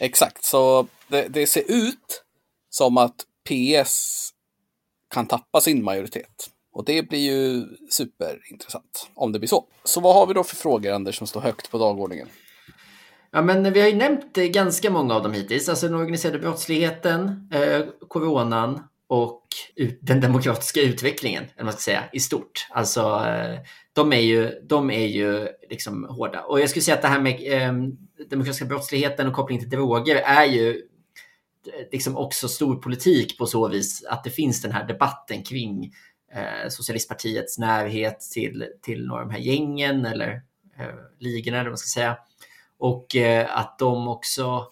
Exakt, 0.00 0.44
så 0.44 0.86
det, 1.08 1.28
det 1.28 1.46
ser 1.46 1.64
ut 1.68 2.24
som 2.70 2.96
att 2.96 3.16
PS 3.48 4.28
kan 5.10 5.26
tappa 5.26 5.60
sin 5.60 5.84
majoritet. 5.84 6.50
Och 6.72 6.84
det 6.84 7.08
blir 7.08 7.18
ju 7.18 7.66
superintressant 7.90 9.10
om 9.14 9.32
det 9.32 9.38
blir 9.38 9.48
så. 9.48 9.66
Så 9.84 10.00
vad 10.00 10.14
har 10.14 10.26
vi 10.26 10.34
då 10.34 10.44
för 10.44 10.56
frågor, 10.56 10.92
Anders, 10.92 11.18
som 11.18 11.26
står 11.26 11.40
högt 11.40 11.70
på 11.70 11.78
dagordningen? 11.78 12.28
Ja, 13.34 13.42
men 13.42 13.72
vi 13.72 13.80
har 13.80 13.88
ju 13.88 13.96
nämnt 13.96 14.38
eh, 14.38 14.44
ganska 14.44 14.90
många 14.90 15.14
av 15.14 15.22
dem 15.22 15.32
hittills. 15.32 15.68
Alltså 15.68 15.86
den 15.86 15.96
organiserade 15.96 16.38
brottsligheten, 16.38 17.48
eh, 17.52 17.80
coronan 18.08 18.80
och 19.06 19.42
den 20.00 20.20
demokratiska 20.20 20.80
utvecklingen, 20.80 21.44
eller 21.54 21.64
man 21.64 21.72
ska 21.72 21.80
säga, 21.80 22.04
i 22.12 22.20
stort. 22.20 22.66
Alltså, 22.70 23.00
eh, 23.00 23.60
de 23.92 24.12
är 24.12 24.20
ju, 24.20 24.60
de 24.68 24.90
är 24.90 25.06
ju 25.06 25.48
liksom 25.70 26.04
hårda. 26.04 26.42
Och 26.42 26.60
jag 26.60 26.70
skulle 26.70 26.82
säga 26.82 26.94
att 26.94 27.02
det 27.02 27.08
här 27.08 27.20
med 27.20 27.52
eh, 27.52 27.72
demokratiska 28.30 28.64
brottsligheten 28.64 29.26
och 29.26 29.34
kopplingen 29.34 29.62
till 29.62 29.78
droger 29.78 30.16
är 30.16 30.44
ju 30.44 30.68
eh, 31.66 31.86
liksom 31.92 32.16
också 32.16 32.48
stor 32.48 32.76
politik 32.76 33.38
på 33.38 33.46
så 33.46 33.68
vis 33.68 34.04
att 34.04 34.24
det 34.24 34.30
finns 34.30 34.62
den 34.62 34.72
här 34.72 34.86
debatten 34.86 35.42
kring 35.42 35.92
eh, 36.32 36.68
socialistpartiets 36.68 37.58
närhet 37.58 38.20
till, 38.20 38.66
till 38.82 39.06
några 39.06 39.22
av 39.22 39.28
de 39.28 39.34
här 39.34 39.42
gängen 39.42 40.06
eller 40.06 40.42
eh, 40.78 40.86
ligorna, 41.18 41.56
eller 41.56 41.64
vad 41.64 41.72
man 41.72 41.78
ska 41.78 42.00
säga. 42.00 42.16
Och 42.82 43.16
eh, 43.16 43.58
att 43.58 43.78
de 43.78 44.08
också 44.08 44.66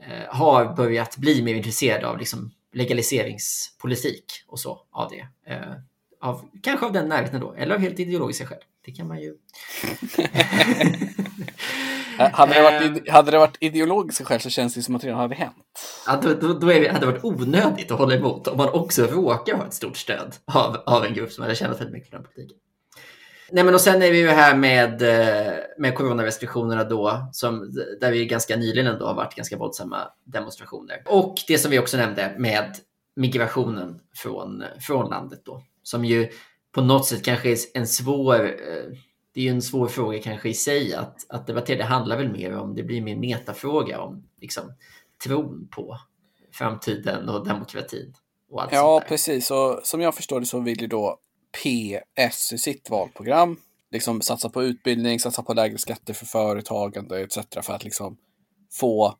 eh, 0.00 0.34
har 0.34 0.74
börjat 0.74 1.16
bli 1.16 1.42
mer 1.42 1.54
intresserade 1.54 2.08
av 2.08 2.18
liksom, 2.18 2.50
legaliseringspolitik 2.72 4.24
och 4.48 4.60
så 4.60 4.80
av 4.90 5.10
det. 5.10 5.52
Eh, 5.52 5.72
av, 6.20 6.48
kanske 6.62 6.86
av 6.86 6.92
den 6.92 7.08
närheten 7.08 7.40
då, 7.40 7.52
eller 7.52 7.74
av 7.74 7.80
helt 7.80 8.00
ideologiska 8.00 8.46
skäl. 8.46 8.58
Det 8.84 8.92
kan 8.92 9.08
man 9.08 9.20
ju... 9.20 9.34
hade, 12.18 12.54
det 12.54 12.62
varit, 12.62 13.08
hade 13.08 13.30
det 13.30 13.38
varit 13.38 13.56
ideologiska 13.60 14.24
skäl 14.24 14.40
så 14.40 14.50
känns 14.50 14.74
det 14.74 14.82
som 14.82 14.94
att 14.94 15.02
det 15.02 15.08
redan 15.08 15.20
hade 15.20 15.34
hänt. 15.34 15.80
Ja, 16.06 16.20
då, 16.22 16.34
då, 16.34 16.52
då 16.52 16.66
det, 16.66 16.88
hade 16.88 17.06
det 17.06 17.12
varit 17.12 17.24
onödigt 17.24 17.90
att 17.90 17.98
hålla 17.98 18.14
emot 18.14 18.48
om 18.48 18.56
man 18.56 18.68
också 18.68 19.02
råkar 19.02 19.56
ha 19.56 19.66
ett 19.66 19.74
stort 19.74 19.96
stöd 19.96 20.34
av, 20.44 20.76
av 20.86 21.04
en 21.04 21.14
grupp 21.14 21.32
som 21.32 21.42
hade 21.42 21.54
tjänat 21.54 21.80
väldigt 21.80 21.94
mycket 21.94 22.10
på 22.10 22.16
den 22.16 22.26
politiken. 22.34 22.67
Nej, 23.50 23.64
men 23.64 23.74
och 23.74 23.80
sen 23.80 24.02
är 24.02 24.12
vi 24.12 24.18
ju 24.18 24.28
här 24.28 24.56
med, 24.56 25.02
eh, 25.02 25.54
med 25.78 25.94
coronarestriktionerna 25.94 26.84
då, 26.84 27.28
som, 27.32 27.72
där 28.00 28.12
vi 28.12 28.26
ganska 28.26 28.56
nyligen 28.56 28.86
ändå 28.86 29.06
har 29.06 29.14
varit 29.14 29.34
ganska 29.34 29.56
våldsamma 29.56 30.12
demonstrationer. 30.24 31.02
Och 31.06 31.34
det 31.46 31.58
som 31.58 31.70
vi 31.70 31.78
också 31.78 31.96
nämnde 31.96 32.34
med 32.38 32.76
migrationen 33.16 34.00
från, 34.14 34.64
från 34.80 35.10
landet 35.10 35.40
då, 35.44 35.62
som 35.82 36.04
ju 36.04 36.28
på 36.72 36.80
något 36.80 37.06
sätt 37.06 37.24
kanske 37.24 37.52
är 37.52 37.58
en 37.74 37.86
svår, 37.86 38.44
eh, 38.44 38.92
det 39.34 39.40
är 39.40 39.44
ju 39.44 39.50
en 39.50 39.62
svår 39.62 39.88
fråga 39.88 40.22
kanske 40.22 40.48
i 40.48 40.54
sig 40.54 40.94
att, 40.94 41.26
att 41.28 41.46
debattera. 41.46 41.78
Det 41.78 41.84
handlar 41.84 42.16
väl 42.16 42.32
mer 42.32 42.56
om, 42.56 42.74
det 42.74 42.82
blir 42.82 43.02
mer 43.02 43.16
metafråga 43.16 44.00
om 44.00 44.28
liksom, 44.40 44.72
tron 45.24 45.68
på 45.70 45.98
framtiden 46.52 47.28
och 47.28 47.46
demokratin. 47.46 48.14
Och 48.50 48.62
allt 48.62 48.72
ja, 48.72 49.02
precis. 49.08 49.50
Och 49.50 49.80
som 49.82 50.00
jag 50.00 50.14
förstår 50.14 50.40
det 50.40 50.46
så 50.46 50.60
vill 50.60 50.80
ju 50.80 50.86
då 50.86 51.18
PS 51.50 52.52
i 52.52 52.58
sitt 52.58 52.90
valprogram. 52.90 53.56
Liksom 53.90 54.20
satsa 54.20 54.48
på 54.48 54.62
utbildning, 54.62 55.20
satsa 55.20 55.42
på 55.42 55.54
lägre 55.54 55.78
skatter 55.78 56.14
för 56.14 56.26
företagande 56.26 57.20
etc. 57.20 57.38
för 57.62 57.72
att 57.72 57.84
liksom 57.84 58.16
få 58.72 59.14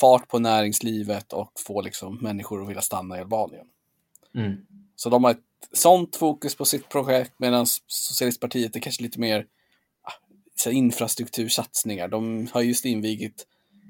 fart 0.00 0.28
på 0.28 0.38
näringslivet 0.38 1.32
och 1.32 1.52
få 1.66 1.82
liksom 1.82 2.18
människor 2.22 2.62
att 2.62 2.68
vilja 2.68 2.82
stanna 2.82 3.18
i 3.18 3.20
Albanien. 3.20 3.66
Mm. 4.34 4.56
Så 4.96 5.10
de 5.10 5.24
har 5.24 5.30
ett 5.30 5.38
sånt 5.72 6.16
fokus 6.16 6.54
på 6.54 6.64
sitt 6.64 6.88
projekt 6.88 7.32
medan 7.36 7.66
Socialistpartiet 7.86 8.76
är 8.76 8.80
kanske 8.80 9.02
lite 9.02 9.20
mer 9.20 9.46
ah, 10.02 10.12
så 10.54 10.70
infrastruktursatsningar. 10.70 12.08
De 12.08 12.48
har 12.52 12.62
just 12.62 12.84
invigit, 12.84 13.46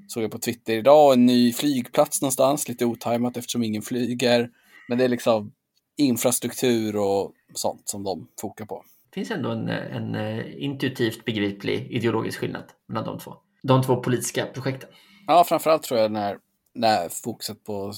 såg 0.07 0.23
jag 0.23 0.31
på 0.31 0.39
Twitter 0.39 0.73
idag, 0.73 1.13
en 1.13 1.25
ny 1.25 1.53
flygplats 1.53 2.21
någonstans, 2.21 2.67
lite 2.67 2.85
otajmat 2.85 3.37
eftersom 3.37 3.63
ingen 3.63 3.81
flyger. 3.81 4.49
Men 4.89 4.97
det 4.97 5.03
är 5.03 5.09
liksom 5.09 5.53
infrastruktur 5.97 6.95
och 6.95 7.33
sånt 7.57 7.89
som 7.89 8.03
de 8.03 8.27
fokar 8.41 8.65
på. 8.65 8.83
Det 9.09 9.19
finns 9.19 9.31
ändå 9.31 9.51
en, 9.51 9.69
en 9.69 10.15
eh, 10.15 10.63
intuitivt 10.63 11.25
begriplig 11.25 11.91
ideologisk 11.91 12.39
skillnad 12.39 12.63
mellan 12.87 13.05
de 13.05 13.19
två. 13.19 13.33
De 13.63 13.83
två 13.83 13.95
politiska 13.95 14.45
projekten. 14.45 14.89
Ja, 15.27 15.43
framförallt 15.43 15.83
tror 15.83 15.99
jag 15.99 16.11
när, 16.11 16.37
när 16.73 17.09
fokuset 17.09 17.63
på 17.63 17.93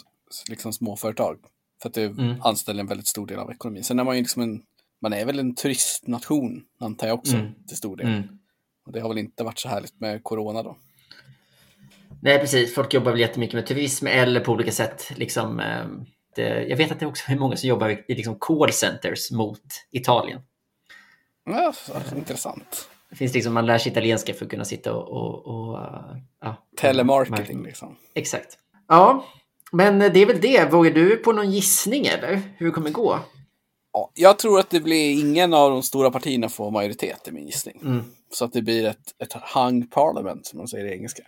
liksom 0.50 0.74
småföretag. 0.74 1.38
För 1.82 1.90
att 1.90 1.96
det 1.96 2.04
mm. 2.04 2.42
anställer 2.42 2.80
en 2.80 2.88
väldigt 2.88 3.08
stor 3.08 3.28
del 3.28 3.40
av 3.40 3.52
ekonomin. 3.52 3.84
Sen 3.84 4.00
är 4.00 4.04
man 4.04 4.16
ju 4.16 4.22
liksom 4.22 4.42
en, 4.42 4.62
man 5.02 5.14
är 5.14 5.26
väl 5.26 5.40
en 5.40 5.56
turistnation, 5.56 6.64
antar 6.80 7.08
jag 7.08 7.20
också, 7.20 7.36
mm. 7.36 7.54
till 7.68 7.78
stor 7.78 7.98
del. 7.98 8.08
Mm. 8.08 8.24
Och 8.86 8.92
det 8.92 9.00
har 9.00 9.10
väl 9.10 9.18
inte 9.18 9.44
varit 9.44 9.60
så 9.60 9.70
härligt 9.70 10.00
med 10.00 10.24
corona 10.24 10.64
då. 10.64 10.78
Nej, 12.22 12.40
precis. 12.40 12.76
Folk 12.76 12.94
jobbar 12.94 13.12
väl 13.12 13.20
jättemycket 13.20 13.56
med 13.56 13.66
turism 13.66 14.08
eller 14.08 14.40
på 14.40 14.52
olika 14.52 14.72
sätt. 14.72 15.12
Liksom, 15.16 15.60
eh, 15.60 15.86
jag 16.42 16.78
vet 16.78 16.92
att 16.92 17.00
det 17.00 17.06
också 17.06 17.32
är 17.32 17.36
många 17.36 17.56
som 17.56 17.70
jobbar 17.70 17.90
i 17.90 18.16
liksom 18.16 18.36
call 18.40 18.72
centers 18.72 19.32
mot 19.32 19.62
Italien. 19.92 20.42
Ja, 21.46 21.74
intressant. 22.16 22.90
Det 23.10 23.16
finns 23.16 23.34
liksom, 23.34 23.54
man 23.54 23.66
lär 23.66 23.78
sig 23.78 23.92
italienska 23.92 24.34
för 24.34 24.46
att 24.46 24.52
kunna 24.52 24.66
sitta 24.66 24.94
och... 24.94 25.10
och, 25.10 25.48
och 25.48 25.80
ja, 26.42 26.56
Telemarketing 26.78 27.64
liksom. 27.64 27.96
Exakt. 28.14 28.58
Ja, 28.88 29.26
men 29.72 30.00
det 30.00 30.20
är 30.20 30.26
väl 30.26 30.42
det. 30.42 30.72
Vågar 30.72 30.92
du 30.92 31.16
på 31.16 31.32
någon 31.32 31.52
gissning 31.52 32.06
eller? 32.06 32.42
Hur 32.58 32.66
det 32.66 32.72
kommer 32.72 32.90
gå? 32.90 33.20
Ja, 33.94 34.12
jag 34.14 34.40
tror 34.40 34.60
att 34.60 34.70
det 34.70 34.80
blir 34.80 35.20
ingen 35.20 35.54
av 35.54 35.72
de 35.72 35.84
stora 35.84 36.12
partierna 36.12 36.50
får 36.50 36.72
majoritet 36.72 37.28
i 37.28 37.32
min 37.32 37.46
gissning. 37.46 37.82
Mm. 37.84 38.04
Så 38.32 38.46
att 38.46 38.54
det 38.54 38.62
blir 38.62 38.86
ett, 38.86 39.16
ett 39.24 39.34
hung 39.54 39.88
parliament 39.88 40.46
som 40.46 40.58
man 40.58 40.68
säger 40.68 40.86
i 40.86 40.92
engelska. 40.94 41.24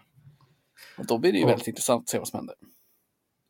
Och 0.98 1.06
då 1.06 1.17
blir 1.17 1.32
det 1.32 1.38
ju 1.38 1.43
Och- 1.43 1.50
väldigt 1.50 1.67
intressant 1.67 2.04
att 2.04 2.10
se 2.10 2.17
vad 2.17 2.28
som 2.28 2.38
händer. 2.38 2.56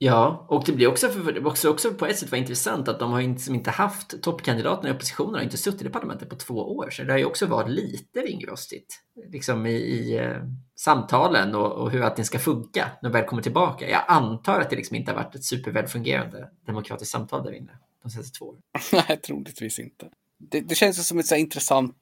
Ja, 0.02 0.46
och 0.50 0.64
det 0.66 0.72
blir 0.72 0.88
också, 0.88 1.10
för, 1.10 1.32
det 1.32 1.40
också, 1.40 1.70
också 1.70 1.94
på 1.94 2.06
ett 2.06 2.20
sätt 2.20 2.32
var 2.32 2.38
intressant 2.38 2.88
att 2.88 3.00
de 3.00 3.12
har 3.12 3.22
inte, 3.22 3.42
som 3.42 3.56
inte 3.56 3.72
haft 3.72 4.22
toppkandidaterna 4.22 4.90
i 4.90 4.92
oppositionen 4.92 5.36
har 5.36 5.42
inte 5.42 5.58
suttit 5.58 5.82
i 5.82 5.90
parlamentet 5.90 6.30
på 6.30 6.36
två 6.36 6.54
år. 6.54 6.90
Så 6.90 7.04
det 7.04 7.12
har 7.12 7.20
ju 7.20 7.26
också 7.26 7.46
varit 7.46 7.70
lite 7.70 8.20
ringrostigt 8.20 9.00
liksom 9.28 9.66
i, 9.66 9.72
i 9.72 10.18
eh, 10.18 10.38
samtalen 10.76 11.56
och, 11.56 11.72
och 11.72 11.92
hur 11.92 12.02
allting 12.02 12.26
ska 12.26 12.40
funka 12.40 12.92
när 13.02 13.10
de 13.10 13.18
väl 13.18 13.28
kommer 13.28 13.42
tillbaka. 13.42 13.90
Jag 13.90 14.04
antar 14.08 14.62
att 14.62 14.70
det 14.70 14.76
liksom 14.76 14.96
inte 14.96 15.12
har 15.12 15.24
varit 15.24 15.36
ett 15.36 15.44
supervälfungerande 15.44 16.50
demokratiskt 16.66 17.12
samtal 17.12 17.44
där 17.44 17.52
inne 17.52 17.72
de 18.04 18.10
senaste 18.10 18.40
två 18.40 18.46
åren. 18.46 18.62
Nej, 19.08 19.18
troligtvis 19.18 19.80
inte. 19.80 20.10
Det, 20.38 20.62
det 20.62 20.76
känns 20.76 21.00
ju 21.00 21.04
som 21.04 21.20
ett 21.20 21.26
så 21.26 21.36
intressant 21.36 21.96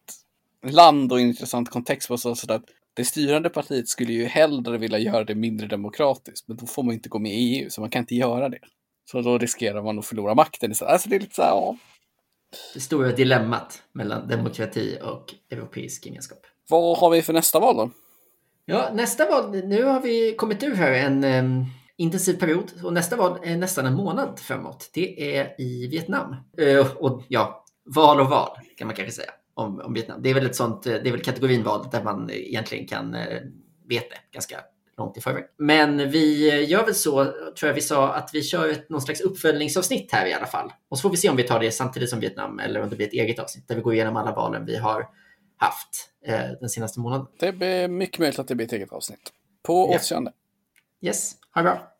land 0.65 1.11
och 1.11 1.19
en 1.19 1.27
intressant 1.27 1.69
kontext 1.69 2.07
på 2.07 2.17
så 2.17 2.31
att 2.31 2.63
det 2.93 3.05
styrande 3.05 3.49
partiet 3.49 3.87
skulle 3.87 4.13
ju 4.13 4.25
hellre 4.25 4.77
vilja 4.77 4.99
göra 4.99 5.23
det 5.23 5.35
mindre 5.35 5.67
demokratiskt, 5.67 6.47
men 6.47 6.57
då 6.57 6.65
får 6.65 6.83
man 6.83 6.93
inte 6.93 7.09
gå 7.09 7.19
med 7.19 7.31
i 7.31 7.35
EU, 7.35 7.69
så 7.69 7.81
man 7.81 7.89
kan 7.89 7.99
inte 7.99 8.15
göra 8.15 8.49
det. 8.49 8.59
Så 9.11 9.21
då 9.21 9.37
riskerar 9.37 9.81
man 9.81 9.99
att 9.99 10.05
förlora 10.05 10.35
makten 10.35 10.71
istället. 10.71 10.91
Alltså 10.91 11.09
det 11.09 11.15
är 11.15 11.19
lite 11.19 11.35
så 11.35 11.41
här, 11.41 11.49
ja. 11.49 11.77
Det 12.73 12.79
stora 12.79 13.11
dilemmat 13.11 13.83
mellan 13.91 14.27
demokrati 14.27 14.99
och 15.03 15.33
europeisk 15.49 16.05
gemenskap. 16.05 16.39
Vad 16.69 16.97
har 16.97 17.09
vi 17.09 17.21
för 17.21 17.33
nästa 17.33 17.59
val 17.59 17.75
då? 17.75 17.91
Ja, 18.65 18.89
nästa 18.93 19.29
val, 19.29 19.51
nu 19.51 19.83
har 19.83 20.01
vi 20.01 20.35
kommit 20.35 20.63
ur 20.63 20.75
här 20.75 20.91
en 20.91 21.23
em, 21.23 21.65
intensiv 21.97 22.33
period 22.33 22.71
och 22.83 22.93
nästa 22.93 23.15
val 23.15 23.39
är 23.43 23.57
nästan 23.57 23.85
en 23.85 23.93
månad 23.93 24.39
framåt. 24.39 24.89
Det 24.93 25.35
är 25.37 25.61
i 25.61 25.87
Vietnam. 25.87 26.35
Eh, 26.57 26.95
och 26.97 27.23
ja, 27.27 27.65
val 27.95 28.19
och 28.19 28.29
val 28.29 28.57
kan 28.77 28.87
man 28.87 28.95
kanske 28.95 29.11
säga 29.11 29.31
om, 29.57 29.79
om 29.79 29.93
Vietnam. 29.93 30.21
Det 30.21 30.29
är 30.29 30.33
väl 30.33 30.45
ett 30.45 30.55
sånt, 30.55 30.85
eh, 30.85 30.93
det 30.93 31.09
är 31.09 31.11
väl 31.11 31.21
kategorin 31.21 31.63
val 31.63 31.87
där 31.91 32.03
man 32.03 32.29
egentligen 32.31 32.87
kan 32.87 33.15
eh, 33.15 33.41
veta 33.87 34.15
ganska 34.31 34.57
långt 34.97 35.17
i 35.17 35.21
förväg. 35.21 35.43
Men 35.57 36.11
vi 36.11 36.49
eh, 36.49 36.69
gör 36.69 36.85
väl 36.85 36.95
så, 36.95 37.25
tror 37.25 37.67
jag 37.67 37.73
vi 37.73 37.81
sa, 37.81 38.13
att 38.13 38.29
vi 38.33 38.43
kör 38.43 38.69
ett, 38.69 38.89
någon 38.89 39.01
slags 39.01 39.21
uppföljningsavsnitt 39.21 40.11
här 40.11 40.25
i 40.25 40.33
alla 40.33 40.45
fall. 40.45 40.73
Och 40.89 40.97
så 40.97 41.01
får 41.01 41.09
vi 41.09 41.17
se 41.17 41.29
om 41.29 41.35
vi 41.35 41.43
tar 41.43 41.59
det 41.59 41.71
samtidigt 41.71 42.09
som 42.09 42.19
Vietnam 42.19 42.59
eller 42.59 42.81
om 42.81 42.89
det 42.89 42.95
blir 42.95 43.07
ett 43.07 43.13
eget 43.13 43.39
avsnitt 43.39 43.67
där 43.67 43.75
vi 43.75 43.81
går 43.81 43.93
igenom 43.93 44.17
alla 44.17 44.35
valen 44.35 44.65
vi 44.65 44.77
har 44.77 45.07
haft 45.57 46.09
eh, 46.25 46.39
den 46.59 46.69
senaste 46.69 46.99
månaden. 46.99 47.27
Det 47.39 47.51
blir 47.51 47.87
mycket 47.87 48.19
möjligt 48.19 48.39
att 48.39 48.47
det 48.47 48.55
blir 48.55 48.67
ett 48.67 48.73
eget 48.73 48.91
avsnitt. 48.91 49.31
På 49.63 49.89
återseende. 49.89 50.31
Yes, 51.01 51.31
ha 51.53 51.61
det 51.61 51.63
bra. 51.63 51.96